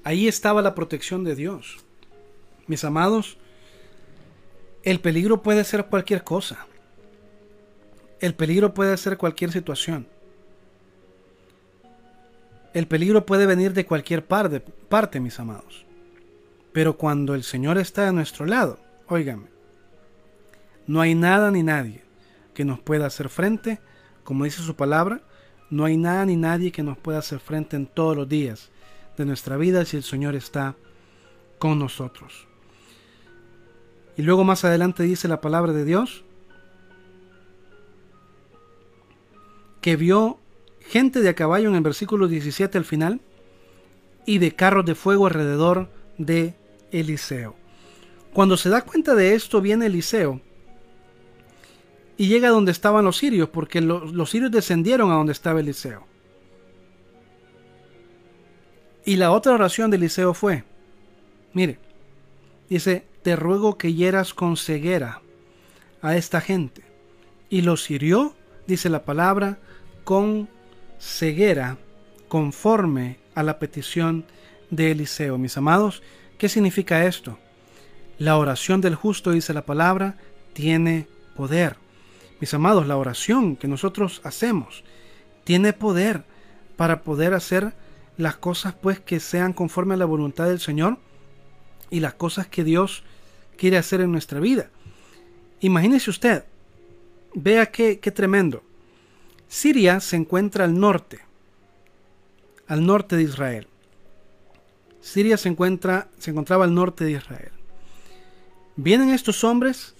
[0.03, 1.77] Ahí estaba la protección de Dios.
[2.67, 3.39] Mis amados,
[4.83, 6.67] el peligro puede ser cualquier cosa.
[8.19, 10.07] El peligro puede ser cualquier situación.
[12.75, 15.84] El peligro puede venir de cualquier parte, parte, mis amados.
[16.75, 19.47] Pero cuando el Señor está a nuestro lado, óigame,
[20.87, 22.03] no hay nada ni nadie
[22.53, 23.79] que nos pueda hacer frente,
[24.25, 25.21] como dice su palabra,
[25.69, 28.71] no hay nada ni nadie que nos pueda hacer frente en todos los días
[29.15, 30.75] de nuestra vida si el Señor está
[31.59, 32.45] con nosotros.
[34.17, 36.25] Y luego más adelante dice la palabra de Dios
[39.79, 40.41] que vio
[40.81, 43.21] gente de a caballo en el versículo 17 al final
[44.25, 47.55] y de carros de fuego alrededor de Eliseo.
[48.33, 50.41] Cuando se da cuenta de esto viene Eliseo
[52.17, 55.59] y llega a donde estaban los sirios, porque los, los sirios descendieron a donde estaba
[55.59, 56.05] Eliseo.
[59.05, 60.63] Y la otra oración de Eliseo fue,
[61.53, 61.77] mire,
[62.69, 65.21] dice, te ruego que hieras con ceguera
[66.01, 66.83] a esta gente.
[67.49, 68.35] Y los hirió,
[68.67, 69.59] dice la palabra,
[70.03, 70.49] con
[70.99, 71.77] ceguera
[72.27, 74.25] conforme a la petición
[74.71, 75.37] de Eliseo.
[75.37, 76.01] Mis amados,
[76.37, 77.37] ¿qué significa esto?
[78.17, 80.17] La oración del justo, dice la palabra,
[80.53, 81.77] tiene poder.
[82.39, 84.83] Mis amados, la oración que nosotros hacemos
[85.43, 86.23] tiene poder
[86.75, 87.73] para poder hacer
[88.17, 90.97] las cosas pues que sean conforme a la voluntad del Señor
[91.89, 93.03] y las cosas que Dios
[93.57, 94.69] quiere hacer en nuestra vida.
[95.61, 96.45] Imagínese usted,
[97.33, 98.63] vea qué, qué tremendo.
[99.47, 101.19] Siria se encuentra al norte,
[102.67, 103.67] al norte de Israel.
[105.05, 107.51] Siria se, encuentra, se encontraba al norte de Israel.
[108.75, 109.93] Vienen estos hombres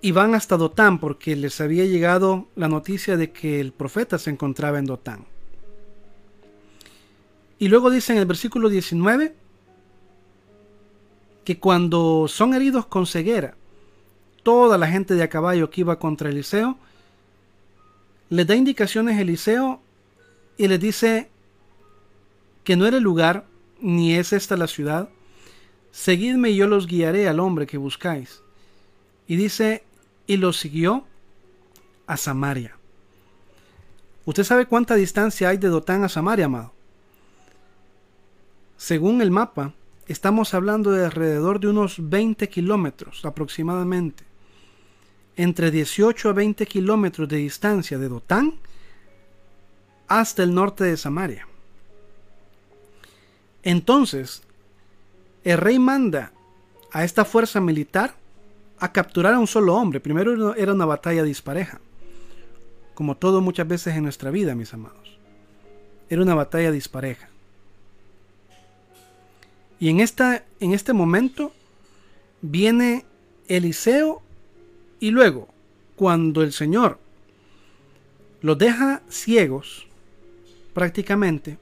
[0.00, 4.30] y van hasta Dotán porque les había llegado la noticia de que el profeta se
[4.30, 5.26] encontraba en Dotán.
[7.58, 9.34] Y luego dice en el versículo 19
[11.44, 13.54] que cuando son heridos con ceguera,
[14.42, 16.78] toda la gente de a caballo que iba contra Eliseo,
[18.30, 19.82] les da indicaciones Eliseo
[20.56, 21.28] y les dice
[22.64, 23.47] que no era el lugar,
[23.80, 25.08] ni es esta la ciudad.
[25.90, 28.42] Seguidme y yo los guiaré al hombre que buscáis.
[29.26, 29.84] Y dice,
[30.26, 31.04] y los siguió
[32.06, 32.76] a Samaria.
[34.24, 36.72] ¿Usted sabe cuánta distancia hay de Dotán a Samaria, amado?
[38.76, 39.74] Según el mapa,
[40.06, 44.24] estamos hablando de alrededor de unos 20 kilómetros aproximadamente.
[45.34, 48.54] Entre 18 a 20 kilómetros de distancia de Dotán
[50.06, 51.47] hasta el norte de Samaria.
[53.68, 54.40] Entonces,
[55.44, 56.32] el rey manda
[56.90, 58.14] a esta fuerza militar
[58.78, 60.00] a capturar a un solo hombre.
[60.00, 61.78] Primero era una batalla dispareja,
[62.94, 65.18] como todo muchas veces en nuestra vida, mis amados.
[66.08, 67.28] Era una batalla dispareja.
[69.78, 71.52] Y en, esta, en este momento
[72.40, 73.04] viene
[73.48, 74.22] Eliseo
[74.98, 75.46] y luego,
[75.94, 76.98] cuando el Señor
[78.40, 79.86] los deja ciegos,
[80.72, 81.58] prácticamente,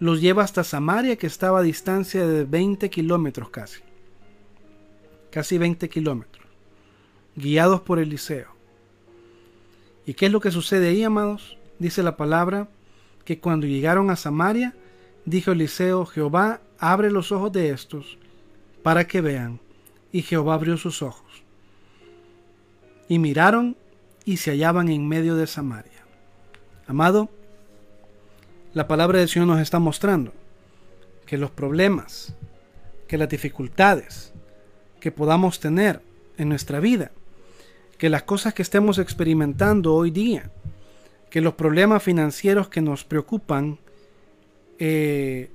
[0.00, 3.80] los lleva hasta Samaria, que estaba a distancia de 20 kilómetros casi.
[5.30, 6.44] Casi 20 kilómetros.
[7.36, 8.48] Guiados por Eliseo.
[10.04, 11.56] ¿Y qué es lo que sucede ahí, amados?
[11.78, 12.68] Dice la palabra
[13.24, 14.74] que cuando llegaron a Samaria,
[15.24, 18.18] Dijo Eliseo, Jehová, abre los ojos de estos
[18.82, 19.60] para que vean.
[20.12, 21.44] Y Jehová abrió sus ojos.
[23.08, 23.76] Y miraron
[24.24, 26.04] y se hallaban en medio de Samaria.
[26.86, 27.28] Amado,
[28.72, 30.32] la palabra del Señor nos está mostrando
[31.26, 32.34] que los problemas,
[33.08, 34.32] que las dificultades
[35.00, 36.00] que podamos tener
[36.36, 37.10] en nuestra vida,
[37.98, 40.50] que las cosas que estemos experimentando hoy día,
[41.30, 43.78] que los problemas financieros que nos preocupan,
[44.78, 45.50] eh,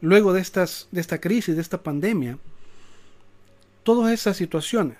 [0.00, 2.38] luego de, estas, de esta crisis, de esta pandemia,
[3.82, 4.98] todas esas situaciones,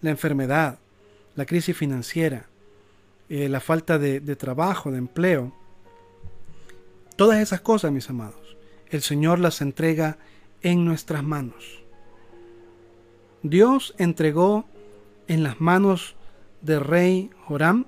[0.00, 0.78] la enfermedad,
[1.34, 2.46] la crisis financiera,
[3.28, 5.52] eh, la falta de, de trabajo, de empleo,
[7.16, 8.56] todas esas cosas, mis amados,
[8.90, 10.18] el Señor las entrega
[10.62, 11.82] en nuestras manos.
[13.42, 14.64] Dios entregó
[15.28, 16.16] en las manos
[16.62, 17.86] del rey Joram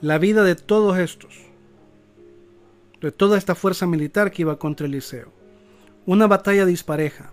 [0.00, 1.48] la vida de todos estos
[3.00, 5.32] de toda esta fuerza militar que iba contra Eliseo.
[6.06, 7.32] Una batalla dispareja,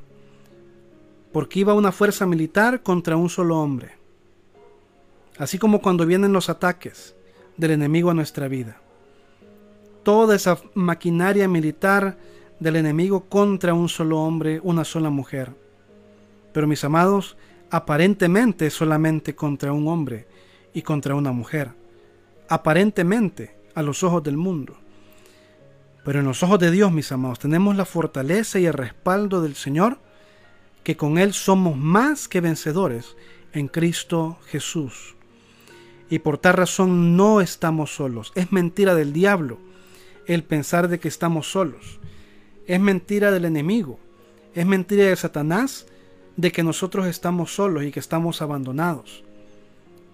[1.31, 3.93] porque iba una fuerza militar contra un solo hombre.
[5.37, 7.15] Así como cuando vienen los ataques
[7.57, 8.79] del enemigo a nuestra vida.
[10.05, 12.15] Toda esa maquinaria militar
[12.59, 15.51] del enemigo contra un solo hombre, una sola mujer.
[16.53, 17.35] Pero mis amados,
[17.71, 20.27] aparentemente solamente contra un hombre
[20.75, 21.71] y contra una mujer.
[22.47, 24.77] Aparentemente a los ojos del mundo.
[26.03, 29.55] Pero en los ojos de Dios, mis amados, tenemos la fortaleza y el respaldo del
[29.55, 29.97] Señor,
[30.83, 33.15] que con Él somos más que vencedores
[33.53, 35.15] en Cristo Jesús.
[36.11, 38.33] Y por tal razón no estamos solos.
[38.35, 39.64] Es mentira del diablo
[40.27, 41.99] el pensar de que estamos solos.
[42.67, 43.99] Es mentira del enemigo.
[44.53, 45.85] Es mentira de Satanás
[46.37, 49.23] de que nosotros estamos solos y que estamos abandonados.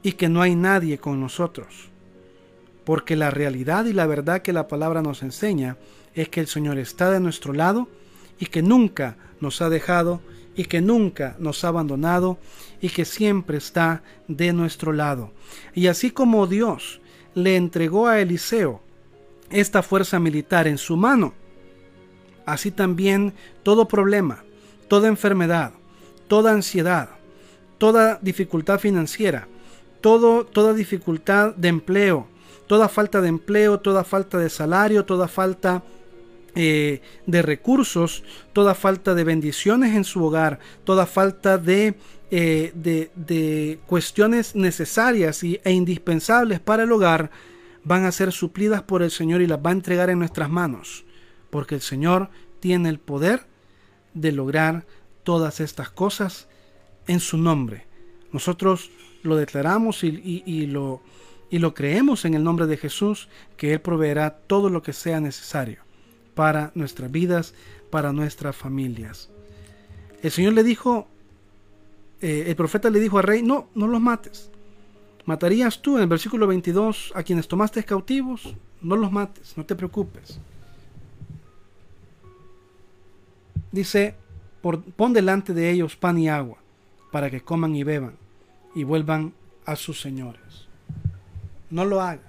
[0.03, 1.89] Y que no hay nadie con nosotros.
[2.83, 5.77] Porque la realidad y la verdad que la palabra nos enseña
[6.15, 7.87] es que el Señor está de nuestro lado
[8.39, 10.21] y que nunca nos ha dejado
[10.55, 12.37] y que nunca nos ha abandonado
[12.81, 15.31] y que siempre está de nuestro lado.
[15.73, 16.99] Y así como Dios
[17.35, 18.81] le entregó a Eliseo
[19.51, 21.33] esta fuerza militar en su mano,
[22.45, 23.33] así también
[23.63, 24.43] todo problema,
[24.87, 25.73] toda enfermedad,
[26.27, 27.09] toda ansiedad,
[27.77, 29.47] toda dificultad financiera,
[30.01, 32.27] todo, toda dificultad de empleo,
[32.67, 35.83] toda falta de empleo, toda falta de salario, toda falta
[36.55, 41.95] eh, de recursos, toda falta de bendiciones en su hogar, toda falta de,
[42.29, 47.31] eh, de, cuestiones necesarias y, e indispensables para el hogar,
[47.83, 51.05] van a ser suplidas por el Señor y las va a entregar en nuestras manos,
[51.49, 53.47] porque el Señor tiene el poder
[54.13, 54.85] de lograr
[55.23, 56.47] todas estas cosas
[57.07, 57.87] en su nombre.
[58.31, 58.91] Nosotros
[59.23, 61.01] lo declaramos y, lo,
[61.49, 65.19] y lo creemos en el nombre de Jesús, que Él proveerá todo lo que sea
[65.19, 65.83] necesario
[66.35, 67.53] para nuestras vidas,
[67.89, 69.29] para nuestras familias.
[70.21, 71.07] El Señor le dijo,
[72.21, 74.50] eh, el profeta le dijo al rey, no, no los mates.
[75.25, 78.55] ¿Matarías tú en el versículo 22 a quienes tomaste cautivos?
[78.81, 80.39] No los mates, no te preocupes.
[83.71, 84.15] Dice,
[84.95, 86.57] pon delante de ellos pan y agua,
[87.11, 88.15] para que coman y beban,
[88.75, 89.33] y vuelvan
[89.65, 90.67] a sus señores.
[91.69, 92.25] No lo hagas.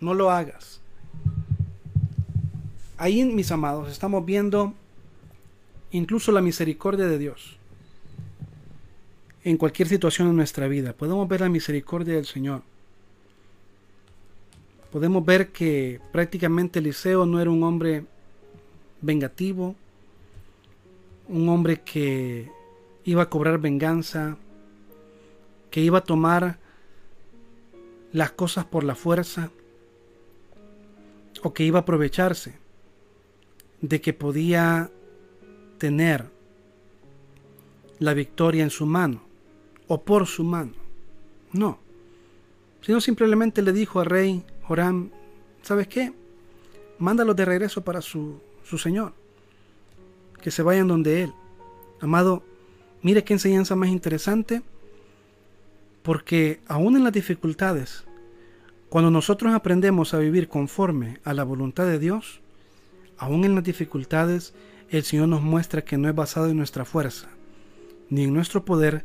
[0.00, 0.80] No lo hagas.
[2.96, 4.72] Ahí, mis amados, estamos viendo
[5.96, 7.56] incluso la misericordia de Dios.
[9.44, 12.62] En cualquier situación en nuestra vida, podemos ver la misericordia del Señor.
[14.92, 18.04] Podemos ver que prácticamente Eliseo no era un hombre
[19.00, 19.74] vengativo,
[21.28, 22.50] un hombre que
[23.04, 24.36] iba a cobrar venganza,
[25.70, 26.58] que iba a tomar
[28.12, 29.50] las cosas por la fuerza,
[31.42, 32.54] o que iba a aprovecharse
[33.80, 34.90] de que podía
[35.78, 36.30] tener
[37.98, 39.22] la victoria en su mano
[39.88, 40.72] o por su mano.
[41.52, 41.78] No.
[42.82, 45.10] Sino simplemente le dijo al rey Joram,
[45.62, 46.12] ¿sabes qué?
[46.98, 49.12] Mándalo de regreso para su, su señor.
[50.40, 51.32] Que se vayan donde él.
[52.00, 52.42] Amado,
[53.02, 54.62] mire qué enseñanza más interesante.
[56.02, 58.04] Porque aún en las dificultades,
[58.88, 62.40] cuando nosotros aprendemos a vivir conforme a la voluntad de Dios,
[63.18, 64.54] aún en las dificultades,
[64.90, 67.28] el Señor nos muestra que no es basado en nuestra fuerza,
[68.08, 69.04] ni en nuestro poder,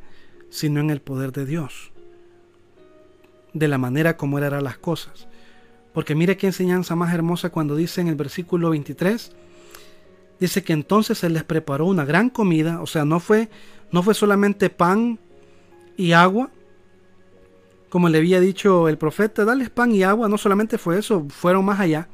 [0.49, 1.91] sino en el poder de Dios,
[3.53, 5.27] de la manera como Él hará las cosas.
[5.93, 9.31] Porque mire qué enseñanza más hermosa cuando dice en el versículo 23,
[10.39, 13.49] dice que entonces Él les preparó una gran comida, o sea, no fue,
[13.91, 15.19] no fue solamente pan
[15.97, 16.51] y agua,
[17.89, 21.65] como le había dicho el profeta, dales pan y agua, no solamente fue eso, fueron
[21.65, 22.07] más allá,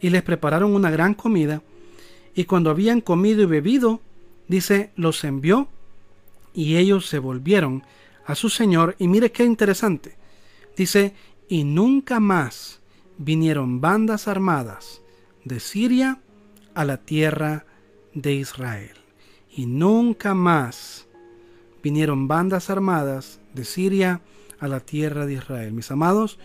[0.00, 1.62] y les prepararon una gran comida,
[2.34, 4.00] y cuando habían comido y bebido,
[4.48, 5.68] dice, los envió
[6.54, 7.82] y ellos se volvieron
[8.26, 8.96] a su Señor.
[8.98, 10.16] Y mire qué interesante.
[10.76, 11.14] Dice,
[11.48, 12.80] y nunca más
[13.18, 15.02] vinieron bandas armadas
[15.44, 16.20] de Siria
[16.74, 17.66] a la tierra
[18.14, 18.96] de Israel.
[19.54, 21.06] Y nunca más
[21.82, 24.22] vinieron bandas armadas de Siria
[24.60, 25.72] a la tierra de Israel.
[25.72, 26.38] Mis amados,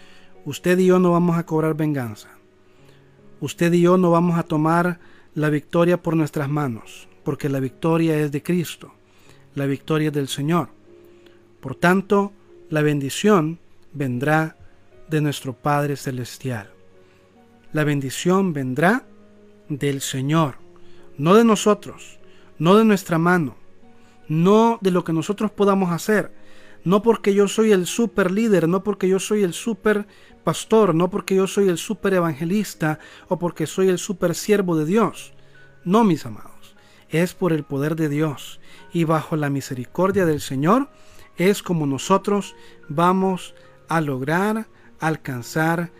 [0.44, 2.30] usted y yo no vamos a cobrar venganza.
[3.40, 5.00] Usted y yo no vamos a tomar
[5.38, 8.96] la victoria por nuestras manos, porque la victoria es de Cristo,
[9.54, 10.70] la victoria es del Señor.
[11.62, 12.32] Por tanto,
[12.72, 13.60] la bendición
[13.94, 14.58] vendrá
[15.08, 16.72] de nuestro Padre Celestial.
[17.72, 19.06] La bendición vendrá
[19.70, 20.56] del Señor,
[21.20, 22.18] no de nosotros,
[22.58, 23.58] no de nuestra mano,
[24.28, 26.32] no de lo que nosotros podamos hacer,
[26.88, 30.08] No porque yo soy el super líder, no porque yo soy el super
[30.46, 34.86] pastor, no porque yo soy el super evangelista o porque soy el super siervo de
[34.86, 35.34] Dios.
[35.84, 36.78] No, mis amados,
[37.10, 38.62] es por el poder de Dios
[38.94, 40.90] y bajo la misericordia del Señor
[41.36, 42.56] es como nosotros
[42.88, 43.54] vamos
[43.90, 44.70] a lograr
[45.02, 45.92] alcanzar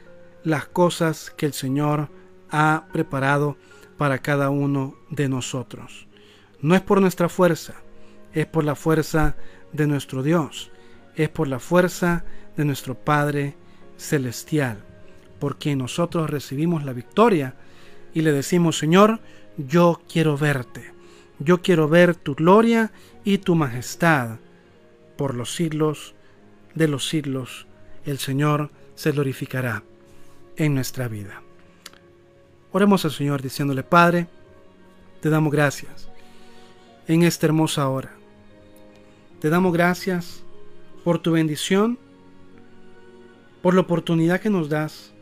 [0.46, 2.10] las cosas que el Señor
[2.50, 3.58] ha preparado
[3.98, 6.08] para cada uno de nosotros.
[6.62, 7.74] No es por nuestra fuerza,
[8.32, 9.36] es por la fuerza
[9.74, 10.72] de nuestro Dios,
[11.18, 12.24] es por la fuerza
[12.56, 13.56] de nuestro Padre
[13.98, 14.78] Celestial,
[15.40, 17.56] por quien nosotros recibimos la victoria
[18.14, 19.20] y le decimos, Señor,
[19.58, 20.94] yo quiero verte,
[21.40, 22.92] yo quiero ver tu gloria
[23.24, 24.38] y tu majestad
[25.18, 26.14] por los siglos
[26.76, 27.68] de los siglos.
[28.06, 29.84] El Señor se glorificará
[30.56, 31.42] en nuestra vida.
[32.72, 34.28] Oremos al Señor diciéndole, Padre,
[35.20, 36.10] te damos gracias
[37.08, 38.12] en esta hermosa hora.
[39.40, 40.44] Te damos gracias
[41.08, 41.98] por tu bendición,
[43.62, 45.14] por la oportunidad que nos das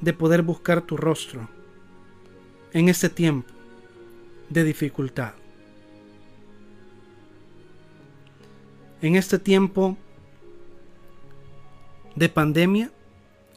[0.00, 1.46] de poder buscar tu rostro
[2.72, 3.52] en este tiempo
[4.48, 5.34] de dificultad.
[9.02, 9.98] En este tiempo
[12.16, 12.90] de pandemia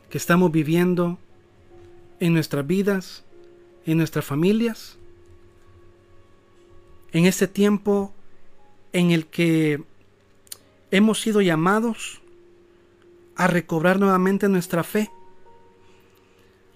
[0.10, 1.18] que estamos viviendo
[2.20, 3.24] en nuestras vidas,
[3.86, 4.98] en nuestras familias,
[7.14, 8.12] en este tiempo
[8.92, 9.82] en el que
[10.94, 12.22] hemos sido llamados
[13.36, 15.10] a recobrar nuevamente nuestra fe.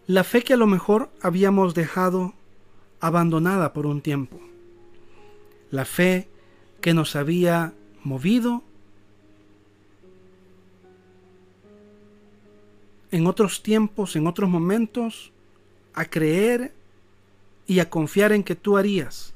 [0.08, 2.34] La fe que a lo mejor habíamos dejado
[3.00, 4.40] abandonada por un tiempo.
[5.70, 6.28] La fe
[6.82, 8.64] que nos había movido
[13.12, 15.32] en otros tiempos, en otros momentos,
[15.94, 16.74] a creer
[17.68, 19.36] y a confiar en que tú harías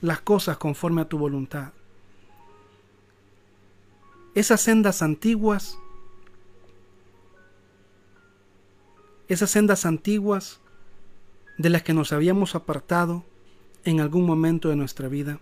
[0.00, 1.72] las cosas conforme a tu voluntad.
[4.34, 5.76] Esas sendas antiguas,
[9.28, 10.60] esas sendas antiguas
[11.58, 13.24] de las que nos habíamos apartado
[13.84, 15.40] en algún momento de nuestra vida,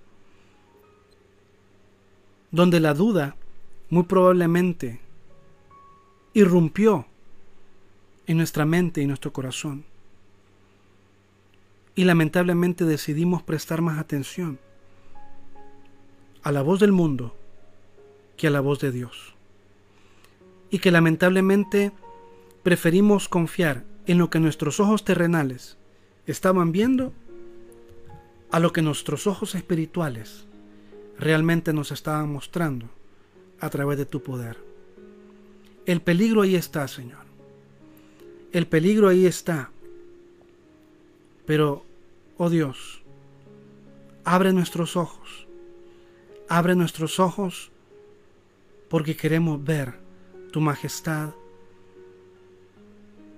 [2.50, 3.36] donde la duda
[3.90, 5.00] muy probablemente
[6.32, 7.06] irrumpió
[8.26, 9.84] en nuestra mente y nuestro corazón.
[11.94, 14.58] Y lamentablemente decidimos prestar más atención
[16.42, 17.34] a la voz del mundo
[18.38, 19.34] que a la voz de Dios.
[20.70, 21.92] Y que lamentablemente
[22.62, 25.76] preferimos confiar en lo que nuestros ojos terrenales
[26.26, 27.12] estaban viendo
[28.50, 30.46] a lo que nuestros ojos espirituales
[31.18, 32.88] realmente nos estaban mostrando
[33.60, 34.56] a través de tu poder.
[35.84, 37.26] El peligro ahí está, Señor.
[38.52, 39.70] El peligro ahí está.
[41.44, 41.84] Pero,
[42.36, 43.02] oh Dios,
[44.24, 45.46] abre nuestros ojos.
[46.48, 47.70] Abre nuestros ojos
[48.88, 49.94] porque queremos ver
[50.52, 51.30] tu majestad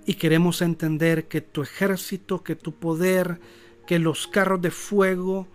[0.06, 3.38] y queremos entender que tu ejército, que tu poder,
[3.86, 5.46] que los carros de fuego,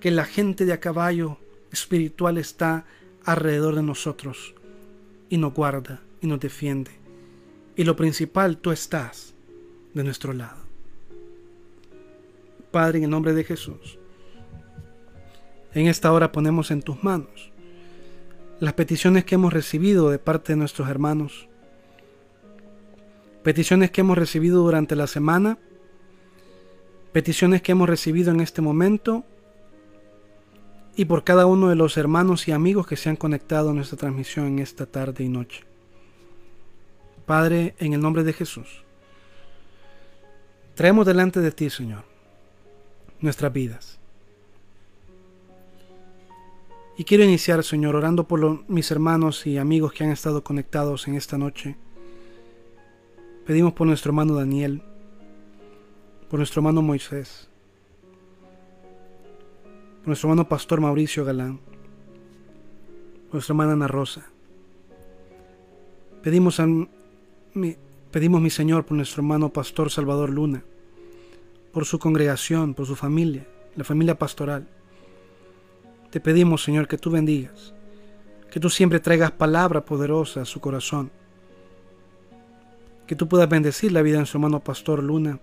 [0.00, 1.38] que la gente de a caballo
[1.70, 2.84] espiritual está
[3.24, 4.54] alrededor de nosotros
[5.28, 6.90] y nos guarda y nos defiende.
[7.76, 9.34] Y lo principal, tú estás
[9.94, 10.60] de nuestro lado.
[12.70, 13.98] Padre, en el nombre de Jesús,
[15.74, 17.51] en esta hora ponemos en tus manos
[18.62, 21.48] las peticiones que hemos recibido de parte de nuestros hermanos,
[23.42, 25.58] peticiones que hemos recibido durante la semana,
[27.10, 29.24] peticiones que hemos recibido en este momento
[30.94, 33.98] y por cada uno de los hermanos y amigos que se han conectado a nuestra
[33.98, 35.64] transmisión en esta tarde y noche.
[37.26, 38.84] Padre, en el nombre de Jesús,
[40.76, 42.04] traemos delante de ti, Señor,
[43.18, 44.01] nuestras vidas.
[46.96, 51.14] Y quiero iniciar, Señor, orando por mis hermanos y amigos que han estado conectados en
[51.14, 51.76] esta noche.
[53.46, 54.82] Pedimos por nuestro hermano Daniel,
[56.28, 57.48] por nuestro hermano Moisés,
[60.00, 61.60] por nuestro hermano Pastor Mauricio Galán,
[63.26, 64.26] por nuestra hermana Ana Rosa.
[66.22, 67.76] Pedimos, a, mi,
[68.10, 70.62] pedimos, mi Señor, por nuestro hermano Pastor Salvador Luna,
[71.72, 74.68] por su congregación, por su familia, la familia pastoral.
[76.12, 77.72] Te pedimos, Señor, que tú bendigas,
[78.50, 81.10] que tú siempre traigas palabra poderosa a su corazón,
[83.06, 85.40] que tú puedas bendecir la vida de su hermano Pastor Luna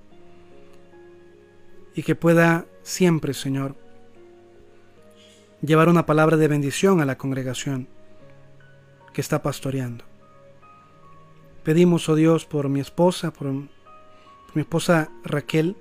[1.95, 3.75] y que pueda siempre, Señor,
[5.63, 7.87] llevar una palabra de bendición a la congregación
[9.11, 10.05] que está pastoreando.
[11.63, 13.67] Pedimos, oh Dios, por mi esposa, por, mi
[14.53, 15.75] esposa Raquel,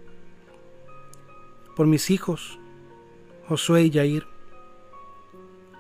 [1.77, 2.59] por mis hijos,
[3.49, 4.38] Josué y Yair,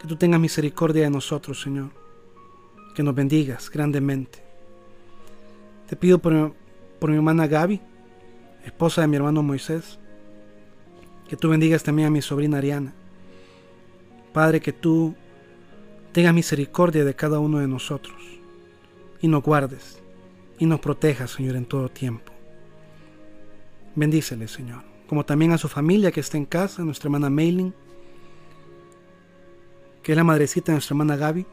[0.01, 1.91] que tú tengas misericordia de nosotros, Señor.
[2.95, 4.43] que nos bendigas grandemente.
[5.87, 6.53] Te pido por,
[6.99, 7.81] por mi hermana Gaby,
[8.65, 9.99] esposa de mi hermano Moisés,
[11.29, 12.93] que tú bendigas también a mi sobrina Ariana.
[14.33, 15.15] Padre, que tú
[16.13, 18.17] tengas misericordia de cada uno de nosotros
[19.21, 20.03] y nos guardes
[20.59, 22.33] y nos protejas, Señor, en todo tiempo.
[23.95, 27.73] Bendícele, Señor, como también a su familia que está en casa, nuestra hermana Mailing,
[30.09, 31.45] que es la madrecita de nuestra hermana Gaby.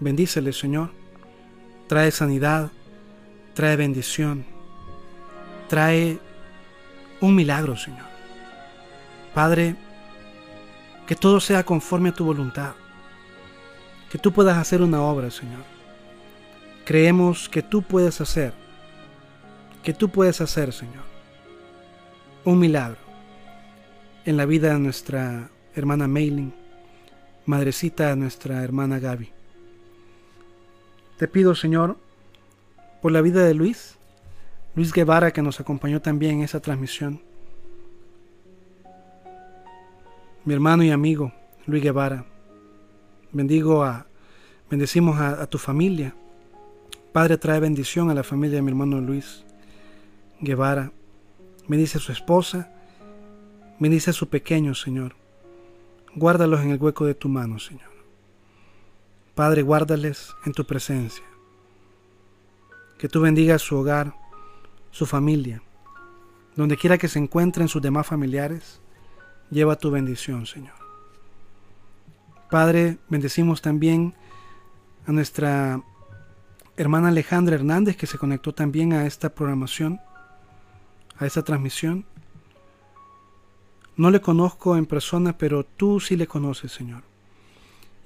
[0.00, 0.90] Bendícele, Señor.
[1.88, 2.70] Trae sanidad,
[3.54, 4.44] trae bendición,
[5.66, 6.18] trae
[7.22, 8.04] un milagro, Señor.
[9.32, 9.76] Padre,
[11.06, 12.74] que todo sea conforme a tu voluntad.
[14.10, 15.64] Que tú puedas hacer una obra, Señor.
[16.84, 18.52] Creemos que tú puedes hacer,
[19.82, 21.04] que tú puedes hacer, Señor,
[22.44, 23.00] un milagro
[24.26, 26.59] en la vida de nuestra hermana Mailing,
[27.50, 29.28] madrecita de nuestra hermana Gaby.
[31.18, 31.98] Te pido, Señor,
[33.02, 33.98] por la vida de Luis,
[34.76, 37.20] Luis Guevara, que nos acompañó también en esa transmisión.
[40.44, 41.32] Mi hermano y amigo,
[41.66, 42.24] Luis Guevara.
[43.32, 44.06] Bendigo a,
[44.70, 46.14] bendecimos a, a tu familia.
[47.12, 49.44] Padre, trae bendición a la familia de mi hermano Luis
[50.40, 50.92] Guevara.
[51.66, 52.72] Bendice a su esposa.
[53.80, 55.19] Bendice a su pequeño, Señor.
[56.14, 57.90] Guárdalos en el hueco de tu mano, Señor.
[59.34, 61.24] Padre, guárdales en tu presencia.
[62.98, 64.14] Que tú bendigas su hogar,
[64.90, 65.62] su familia.
[66.56, 68.80] Donde quiera que se encuentren sus demás familiares,
[69.50, 70.74] lleva tu bendición, Señor.
[72.50, 74.14] Padre, bendecimos también
[75.06, 75.80] a nuestra
[76.76, 80.00] hermana Alejandra Hernández que se conectó también a esta programación,
[81.16, 82.04] a esta transmisión.
[84.00, 87.02] No le conozco en persona, pero tú sí le conoces, Señor.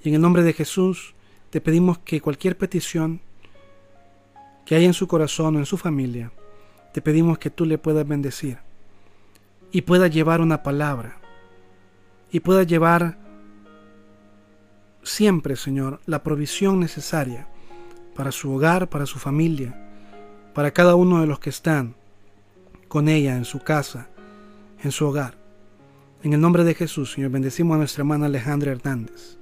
[0.03, 1.15] Y en el nombre de Jesús
[1.51, 3.21] te pedimos que cualquier petición
[4.65, 6.33] que haya en su corazón o en su familia,
[6.93, 8.57] te pedimos que tú le puedas bendecir
[9.71, 11.15] y puedas llevar una palabra
[12.29, 13.17] y puedas llevar
[15.01, 17.47] siempre, Señor, la provisión necesaria
[18.17, 19.73] para su hogar, para su familia,
[20.53, 21.95] para cada uno de los que están
[22.89, 24.09] con ella en su casa,
[24.83, 25.44] en su hogar.
[26.25, 29.37] En el nombre de Jesús, Señor, bendecimos a nuestra hermana Alejandra Hernández.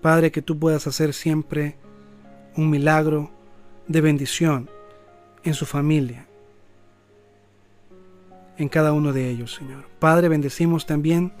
[0.00, 1.74] Padre, que tú puedas hacer siempre
[2.56, 3.28] un milagro
[3.88, 4.70] de bendición
[5.42, 6.28] en su familia,
[8.56, 9.88] en cada uno de ellos, Señor.
[9.98, 11.32] Padre, bendecimos también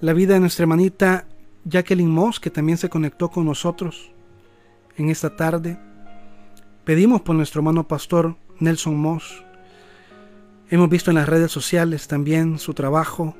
[0.00, 1.28] la vida de nuestra hermanita
[1.64, 4.10] Jacqueline Moss, que también se conectó con nosotros
[4.96, 5.78] en esta tarde.
[6.84, 9.45] Pedimos por nuestro hermano pastor Nelson Moss.
[10.68, 13.36] Hemos visto en las redes sociales también su trabajo.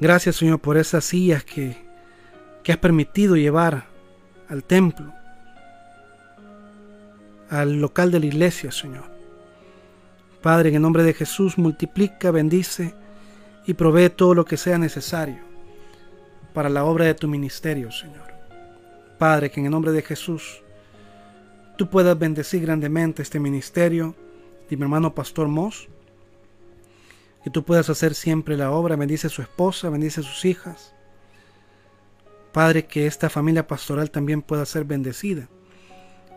[0.00, 1.76] Gracias Señor por esas sillas que,
[2.62, 3.84] que has permitido llevar
[4.48, 5.12] al templo,
[7.50, 9.04] al local de la iglesia, Señor.
[10.40, 12.94] Padre, en el nombre de Jesús, multiplica, bendice
[13.66, 15.40] y provee todo lo que sea necesario
[16.54, 18.32] para la obra de tu ministerio, Señor.
[19.18, 20.62] Padre, que en el nombre de Jesús
[21.76, 24.14] tú puedas bendecir grandemente este ministerio
[24.70, 25.88] de mi hermano Pastor Moss,
[27.42, 30.94] que tú puedas hacer siempre la obra, bendice a su esposa, bendice a sus hijas.
[32.52, 35.48] Padre, que esta familia pastoral también pueda ser bendecida.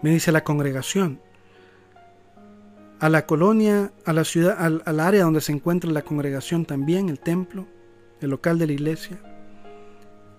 [0.01, 1.19] Bendice a la congregación,
[2.99, 7.09] a la colonia, a la ciudad, al, al área donde se encuentra la congregación también,
[7.09, 7.67] el templo,
[8.21, 9.19] el local de la iglesia.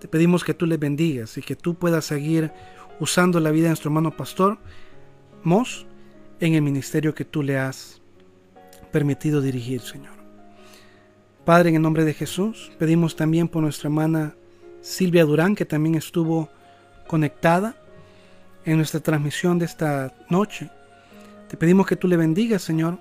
[0.00, 2.52] Te pedimos que tú le bendigas y que tú puedas seguir
[3.00, 4.58] usando la vida de nuestro hermano pastor
[5.42, 5.86] Mos
[6.46, 8.00] en el ministerio que tú le has
[8.92, 10.14] permitido dirigir, Señor.
[11.44, 14.34] Padre, en el nombre de Jesús, pedimos también por nuestra hermana
[14.80, 16.48] Silvia Durán, que también estuvo
[17.06, 17.76] conectada
[18.64, 20.70] en nuestra transmisión de esta noche.
[21.48, 22.98] Te pedimos que tú le bendigas, Señor.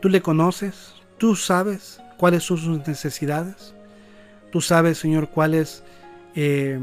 [0.00, 3.74] Tú le conoces, tú sabes cuáles son sus necesidades.
[4.50, 5.82] Tú sabes, Señor, cuál es
[6.34, 6.80] eh,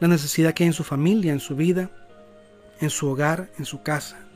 [0.00, 1.90] la necesidad que hay en su familia, en su vida,
[2.80, 4.27] en su hogar, en su casa.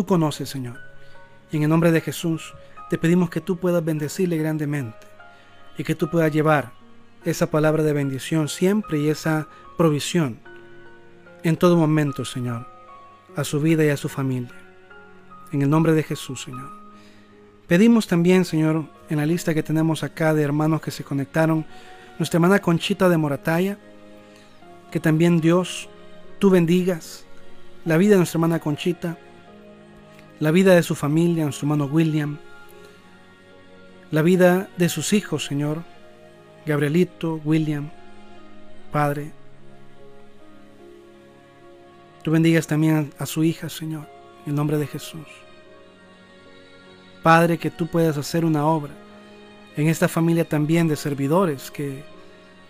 [0.00, 0.78] Tú conoces, Señor.
[1.52, 2.54] Y en el nombre de Jesús
[2.88, 5.06] te pedimos que tú puedas bendecirle grandemente
[5.76, 6.72] y que tú puedas llevar
[7.26, 9.46] esa palabra de bendición siempre y esa
[9.76, 10.38] provisión
[11.42, 12.66] en todo momento, Señor,
[13.36, 14.54] a su vida y a su familia.
[15.52, 16.70] En el nombre de Jesús, Señor.
[17.68, 21.66] Pedimos también, Señor, en la lista que tenemos acá de hermanos que se conectaron,
[22.18, 23.78] nuestra hermana Conchita de Morataya,
[24.90, 25.90] que también Dios,
[26.38, 27.26] tú bendigas
[27.84, 29.18] la vida de nuestra hermana Conchita,
[30.40, 32.38] la vida de su familia, nuestro hermano William,
[34.10, 35.84] la vida de sus hijos, Señor,
[36.64, 37.90] Gabrielito, William,
[38.90, 39.32] Padre.
[42.22, 44.06] tú bendigas también a, su hija, Señor,
[44.44, 45.26] en el nombre de Jesús.
[47.22, 48.92] Padre, que tú puedas hacer una obra
[49.76, 52.02] en esta familia también de servidores que,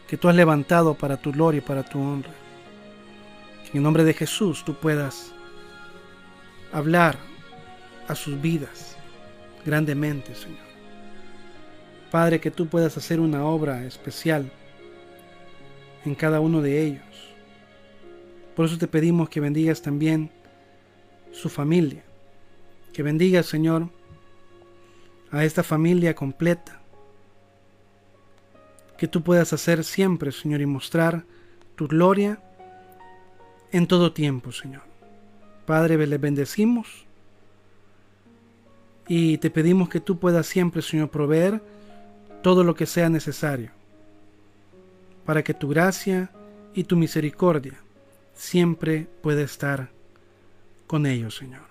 [0.08, 2.32] que tú has levantado para tu gloria y para tu honra.
[3.70, 5.32] En el nombre de Jesús tú puedas
[6.72, 7.29] hablar
[8.08, 8.96] a sus vidas
[9.64, 10.70] grandemente, Señor.
[12.10, 14.50] Padre, que tú puedas hacer una obra especial
[16.04, 17.34] en cada uno de ellos.
[18.56, 20.30] Por eso te pedimos que bendigas también
[21.30, 22.02] su familia.
[22.92, 23.88] Que bendigas, Señor,
[25.30, 26.80] a esta familia completa.
[28.98, 31.24] Que tú puedas hacer siempre, Señor, y mostrar
[31.76, 32.42] tu gloria
[33.70, 34.82] en todo tiempo, Señor.
[35.64, 37.06] Padre, les bendecimos
[39.12, 41.60] y te pedimos que tú puedas siempre, Señor, proveer
[42.44, 43.72] todo lo que sea necesario
[45.26, 46.30] para que tu gracia
[46.74, 47.74] y tu misericordia
[48.34, 49.90] siempre pueda estar
[50.86, 51.62] con ellos, Señor.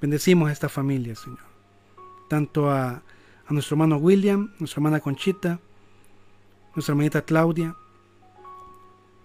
[0.00, 1.44] Bendecimos a esta familia, Señor.
[2.30, 5.60] Tanto a, a nuestro hermano William, nuestra hermana Conchita,
[6.74, 7.76] nuestra hermanita Claudia,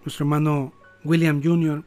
[0.04, 0.74] nuestro hermano
[1.04, 1.84] William Jr.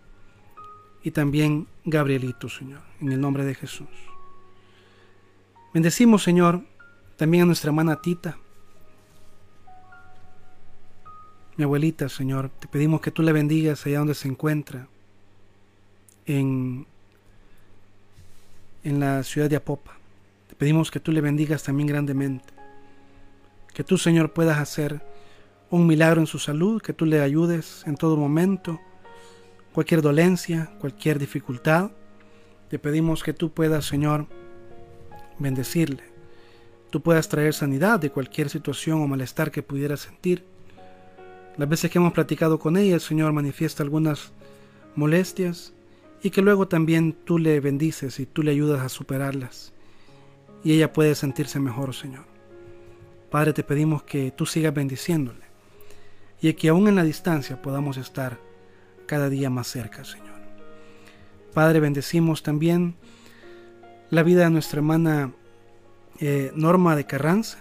[1.04, 4.12] y también Gabrielito, Señor, en el nombre de Jesús.
[5.74, 6.61] Bendecimos, Señor,
[7.17, 8.38] también a nuestra hermana Tita,
[11.55, 14.88] mi abuelita, Señor, te pedimos que tú le bendigas allá donde se encuentra,
[16.26, 16.86] en,
[18.84, 19.97] en la ciudad de Apopa.
[20.47, 22.53] Te pedimos que tú le bendigas también grandemente.
[23.74, 25.01] Que tú, Señor, puedas hacer
[25.69, 28.80] un milagro en su salud, que tú le ayudes en todo momento,
[29.74, 31.91] cualquier dolencia, cualquier dificultad.
[32.69, 34.28] Te pedimos que tú puedas, Señor,
[35.39, 36.03] bendecirle.
[36.89, 40.45] Tú puedas traer sanidad de cualquier situación o malestar que pudiera sentir.
[41.57, 44.31] Las veces que hemos platicado con ella, el Señor manifiesta algunas
[44.95, 45.73] molestias
[46.21, 49.73] y que luego también tú le bendices y tú le ayudas a superarlas.
[50.63, 52.25] Y ella puede sentirse mejor, Señor.
[53.29, 55.43] Padre, te pedimos que tú sigas bendiciéndole
[56.41, 58.39] y que aún en la distancia podamos estar
[59.07, 60.41] cada día más cerca, Señor.
[61.53, 62.95] Padre, bendecimos también
[64.14, 65.34] la vida de nuestra hermana
[66.20, 67.57] eh, Norma de Carranza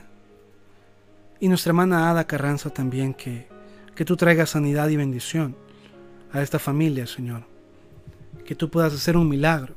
[1.40, 3.52] y nuestra hermana Ada Carranza también, que
[3.94, 5.54] que tú traigas sanidad y bendición
[6.32, 7.42] a esta familia, Señor.
[8.44, 9.74] Que tú puedas hacer un milagro.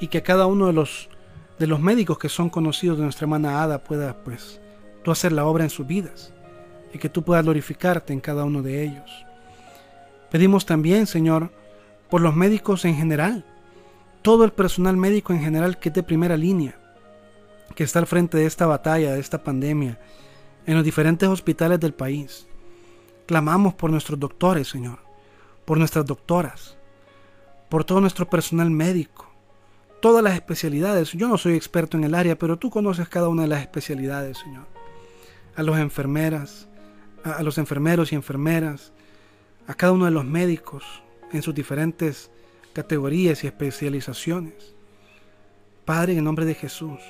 [0.00, 1.10] Y que cada uno de los,
[1.58, 4.60] de los médicos que son conocidos de nuestra hermana Ada pueda, pues,
[5.02, 6.32] tú hacer la obra en sus vidas.
[6.94, 9.10] Y que tú puedas glorificarte en cada uno de ellos.
[10.30, 11.50] Pedimos también, Señor,
[12.08, 13.44] por los médicos en general.
[14.22, 16.78] Todo el personal médico en general que es de primera línea.
[17.74, 19.98] Que está al frente de esta batalla, de esta pandemia.
[20.66, 22.46] En los diferentes hospitales del país
[23.30, 24.98] Clamamos por nuestros doctores, Señor,
[25.64, 26.76] por nuestras doctoras,
[27.68, 29.30] por todo nuestro personal médico,
[30.02, 31.12] todas las especialidades.
[31.12, 34.38] Yo no soy experto en el área, pero tú conoces cada una de las especialidades,
[34.38, 34.66] Señor.
[35.54, 36.66] A los enfermeras,
[37.22, 38.92] a los enfermeros y enfermeras,
[39.68, 40.82] a cada uno de los médicos
[41.32, 42.32] en sus diferentes
[42.72, 44.74] categorías y especializaciones.
[45.84, 47.00] Padre, en el nombre de Jesús.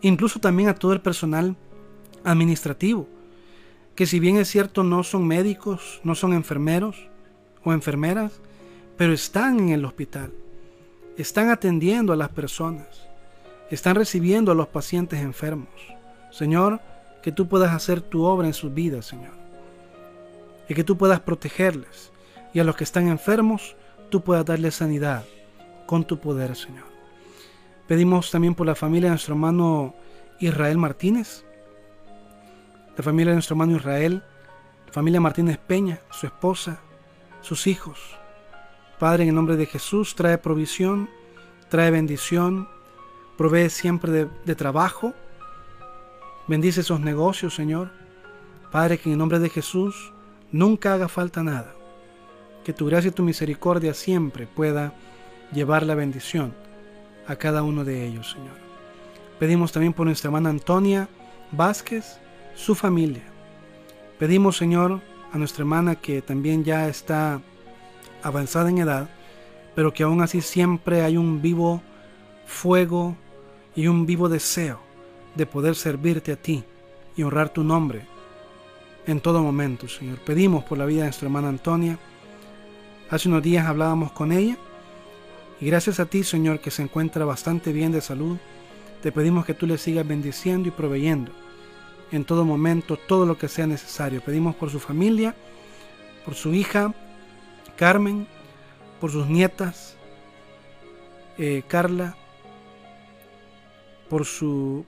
[0.00, 1.56] Incluso también a todo el personal
[2.24, 3.08] administrativo
[4.00, 6.96] que si bien es cierto no son médicos, no son enfermeros
[7.64, 8.40] o enfermeras,
[8.96, 10.32] pero están en el hospital,
[11.18, 13.08] están atendiendo a las personas,
[13.70, 15.68] están recibiendo a los pacientes enfermos.
[16.30, 16.80] Señor,
[17.22, 19.34] que tú puedas hacer tu obra en sus vidas, Señor.
[20.66, 22.10] Y que tú puedas protegerles.
[22.54, 23.76] Y a los que están enfermos,
[24.10, 25.24] tú puedas darles sanidad
[25.86, 26.84] con tu poder, Señor.
[27.86, 29.94] Pedimos también por la familia de nuestro hermano
[30.38, 31.44] Israel Martínez,
[32.96, 34.22] la familia de nuestro hermano Israel,
[34.92, 36.80] familia Martínez Peña, su esposa,
[37.40, 38.16] sus hijos.
[38.98, 41.08] Padre, en el nombre de Jesús, trae provisión,
[41.68, 42.68] trae bendición,
[43.38, 45.14] provee siempre de, de trabajo.
[46.46, 47.90] Bendice esos negocios, Señor.
[48.70, 50.12] Padre, que en el nombre de Jesús
[50.52, 51.74] nunca haga falta nada.
[52.64, 54.92] Que tu gracia y tu misericordia siempre pueda
[55.52, 56.54] llevar la bendición
[57.26, 58.56] a cada uno de ellos, Señor.
[59.38, 61.08] Pedimos también por nuestra hermana Antonia
[61.52, 62.18] Vázquez,
[62.54, 63.22] su familia.
[64.18, 65.00] Pedimos, Señor,
[65.32, 67.40] a nuestra hermana que también ya está
[68.22, 69.08] avanzada en edad,
[69.74, 71.82] pero que aún así siempre hay un vivo
[72.46, 73.16] fuego
[73.74, 74.80] y un vivo deseo
[75.34, 76.64] de poder servirte a ti
[77.16, 78.02] y honrar tu nombre
[79.06, 80.18] en todo momento, Señor.
[80.18, 81.98] Pedimos por la vida de nuestra hermana Antonia.
[83.10, 84.56] Hace unos días hablábamos con ella
[85.60, 88.38] y gracias a ti, Señor, que se encuentra bastante bien de salud,
[89.02, 91.32] te pedimos que tú le sigas bendiciendo y proveyendo
[92.12, 94.20] en todo momento todo lo que sea necesario.
[94.20, 95.34] Pedimos por su familia,
[96.24, 96.94] por su hija
[97.76, 98.28] Carmen,
[99.00, 99.96] por sus nietas,
[101.36, 102.16] eh, Carla,
[104.08, 104.84] por su,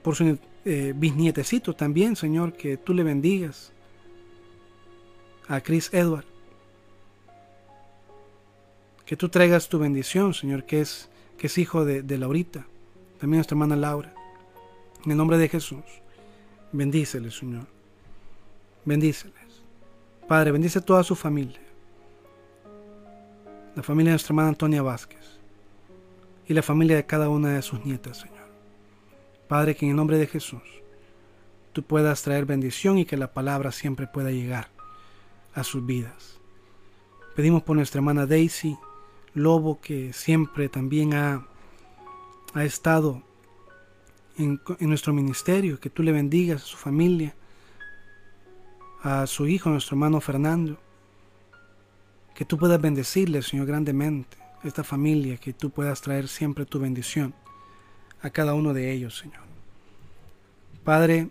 [0.63, 3.73] eh, bisnietecito también, Señor, que tú le bendigas.
[5.49, 6.32] A Chris Edward.
[9.13, 11.07] Que tú traigas tu bendición, Señor, que es,
[11.37, 12.65] que es hijo de, de Laurita.
[13.19, 14.11] También nuestra hermana Laura.
[15.05, 15.83] En el nombre de Jesús.
[16.71, 17.67] Bendíceles, Señor.
[18.83, 19.61] Bendíceles.
[20.27, 21.61] Padre, bendice toda su familia.
[23.75, 25.39] La familia de nuestra hermana Antonia Vázquez.
[26.47, 28.47] Y la familia de cada una de sus nietas, Señor.
[29.47, 30.63] Padre, que en el nombre de Jesús
[31.71, 34.69] tú puedas traer bendición y que la palabra siempre pueda llegar
[35.53, 36.39] a sus vidas.
[37.35, 38.75] Pedimos por nuestra hermana Daisy
[39.33, 41.45] Lobo, que siempre también ha,
[42.53, 43.21] ha estado
[44.37, 47.35] en, en, nuestro ministerio, que tú le bendigas a su familia,
[49.01, 50.79] a su hijo, nuestro hermano Fernando,
[52.35, 57.33] que tú puedas bendecirle, Señor, grandemente, esta familia, que tú puedas traer siempre tu bendición
[58.21, 59.43] a cada uno de ellos, Señor.
[60.83, 61.29] Padre,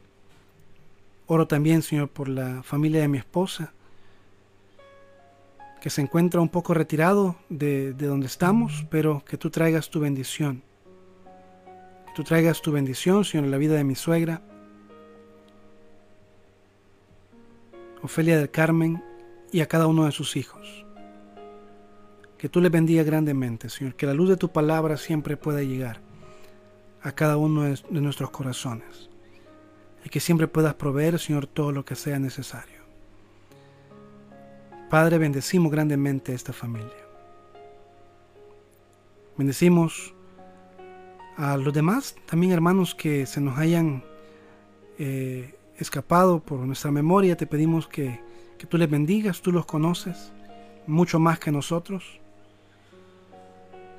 [1.27, 3.73] oro también, Señor, por la familia de mi esposa,
[5.83, 10.63] que se encuentra un poco retirado de, donde estamos, pero que tú traigas tu bendición.
[12.07, 14.43] Que tú traigas tu bendición, Señor, en la vida de mi suegra,
[18.01, 19.03] Ofelia del Carmen,
[19.51, 20.87] y a cada uno de sus hijos.
[22.39, 26.01] Que tú les bendiga grandemente, Señor, que la luz de tu palabra siempre pueda llegar
[27.03, 29.11] a cada uno de, nuestros corazones.
[30.05, 32.72] Y que siempre puedas proveer, Señor, todo lo que sea necesario.
[34.93, 37.03] Padre, bendecimos grandemente esta familia.
[39.39, 40.13] Bendecimos
[41.39, 44.05] a los demás, también hermanos que se nos hayan
[44.99, 47.39] eh, escapado por nuestra memoria.
[47.39, 48.21] Te pedimos que,
[48.59, 50.31] que tú les bendigas, tú los conoces
[50.87, 52.21] mucho más que nosotros.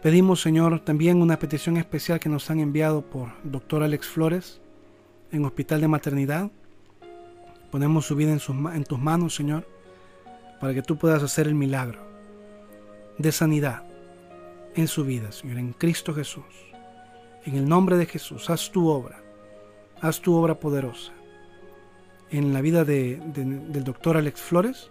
[0.03, 4.61] Pedimos, Señor, también una petición especial que nos han enviado por doctor Alex Flores
[5.31, 6.51] en Hospital de Maternidad.
[7.71, 9.65] Ponemos su vida en tus manos, Señor,
[10.63, 11.99] para que tú puedas hacer el milagro
[13.17, 13.83] de sanidad
[14.75, 16.45] en su vida, Señor, en Cristo Jesús.
[17.43, 19.21] En el nombre de Jesús, haz tu obra,
[19.99, 21.11] haz tu obra poderosa
[22.29, 24.89] en la vida de, del doctor Alex Flores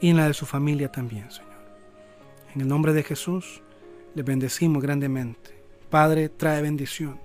[0.00, 1.58] y en la de su familia también, Señor.
[2.54, 3.60] En el nombre de Jesús,
[4.14, 5.60] le bendecimos grandemente.
[5.90, 7.18] Padre, trae bendición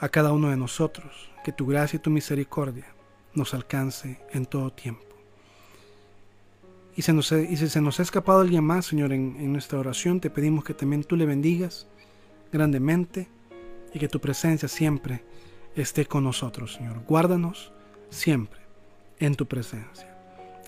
[0.00, 2.86] a cada uno de nosotros, que tu gracia y tu misericordia
[3.32, 5.05] nos alcance en todo tiempo.
[6.96, 9.78] Y, se nos, y si se nos ha escapado alguien más, Señor, en, en nuestra
[9.78, 11.86] oración, te pedimos que también tú le bendigas
[12.50, 13.28] grandemente
[13.92, 15.22] y que tu presencia siempre
[15.74, 17.02] esté con nosotros, Señor.
[17.06, 17.72] Guárdanos
[18.08, 18.60] siempre
[19.18, 20.08] en tu presencia.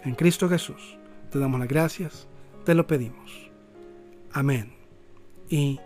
[0.05, 0.99] En Cristo Jesús
[1.31, 2.29] te damos las gracias,
[2.65, 3.51] te lo pedimos.
[4.33, 4.73] Amén
[5.49, 5.81] y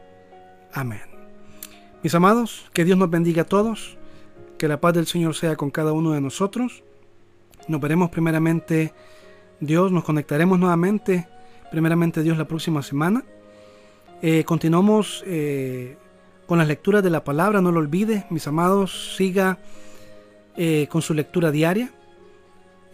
[0.72, 1.02] amén.
[2.02, 3.96] Mis amados, que Dios nos bendiga a todos,
[4.58, 6.82] que la paz del Señor sea con cada uno de nosotros.
[7.68, 8.92] Nos veremos primeramente
[9.62, 11.28] Dios, nos conectaremos nuevamente,
[11.70, 13.22] primeramente Dios la próxima semana.
[14.20, 15.96] Eh, continuamos eh,
[16.48, 19.60] con las lecturas de la palabra, no lo olvide, mis amados, siga
[20.56, 21.92] eh, con su lectura diaria.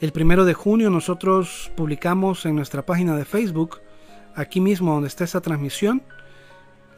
[0.03, 3.81] El primero de junio nosotros publicamos en nuestra página de Facebook,
[4.35, 6.03] aquí mismo donde está esa transmisión,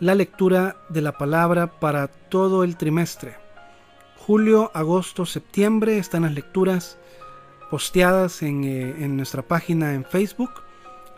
[0.01, 3.37] la lectura de la palabra para todo el trimestre.
[4.17, 6.99] Julio, agosto, septiembre están las lecturas
[7.71, 10.51] posteadas en, eh, en, nuestra página en Facebook.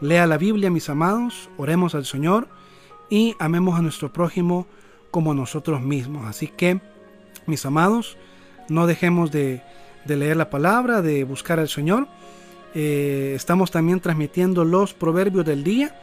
[0.01, 2.49] Lea la Biblia, mis amados, oremos al Señor
[3.09, 4.67] y amemos a nuestro prójimo
[5.11, 6.27] como nosotros mismos.
[6.27, 6.81] Así que,
[7.47, 8.17] mis amados,
[8.69, 9.63] no dejemos de,
[10.05, 12.09] de leer la palabra, de buscar al Señor.
[12.75, 15.95] Eh, estamos también transmitiendo los proverbios del día.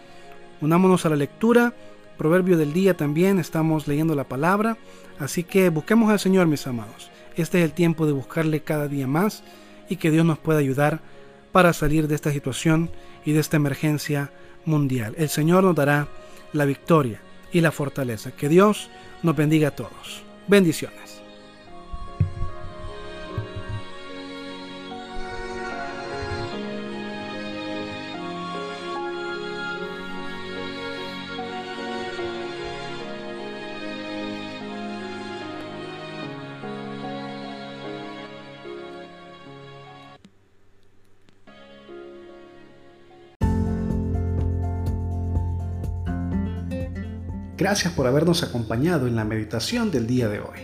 [0.61, 1.73] Unámonos a la lectura
[2.19, 4.77] proverbio del día también estamos leyendo la palabra.
[5.19, 7.09] Así que busquemos al Señor, mis amados.
[7.37, 9.41] Este es el tiempo de buscarle cada día más
[9.89, 11.01] y que Dios nos pueda ayudar
[11.51, 12.91] para salir de esta situación
[13.25, 14.31] y de esta emergencia
[14.65, 15.15] mundial.
[15.17, 16.07] El Señor nos dará
[16.53, 17.21] la victoria
[17.51, 18.31] y la fortaleza.
[18.31, 18.89] Que Dios
[19.23, 20.23] nos bendiga a todos.
[20.47, 21.18] Bendiciones.
[47.59, 50.59] Gracias por habernos acompañado en la meditación del día de hoy.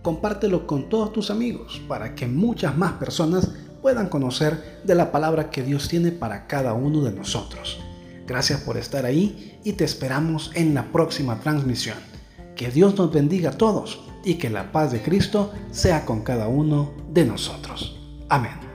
[0.00, 3.50] Compártelo con todos tus amigos para que muchas más personas
[3.82, 7.78] puedan conocer de la palabra que Dios tiene para cada uno de nosotros.
[8.26, 11.98] Gracias por estar ahí y te esperamos en la próxima transmisión.
[12.56, 16.48] Que Dios nos bendiga a todos y que la paz de Cristo sea con cada
[16.48, 18.00] uno de nosotros.
[18.30, 18.68] Amén.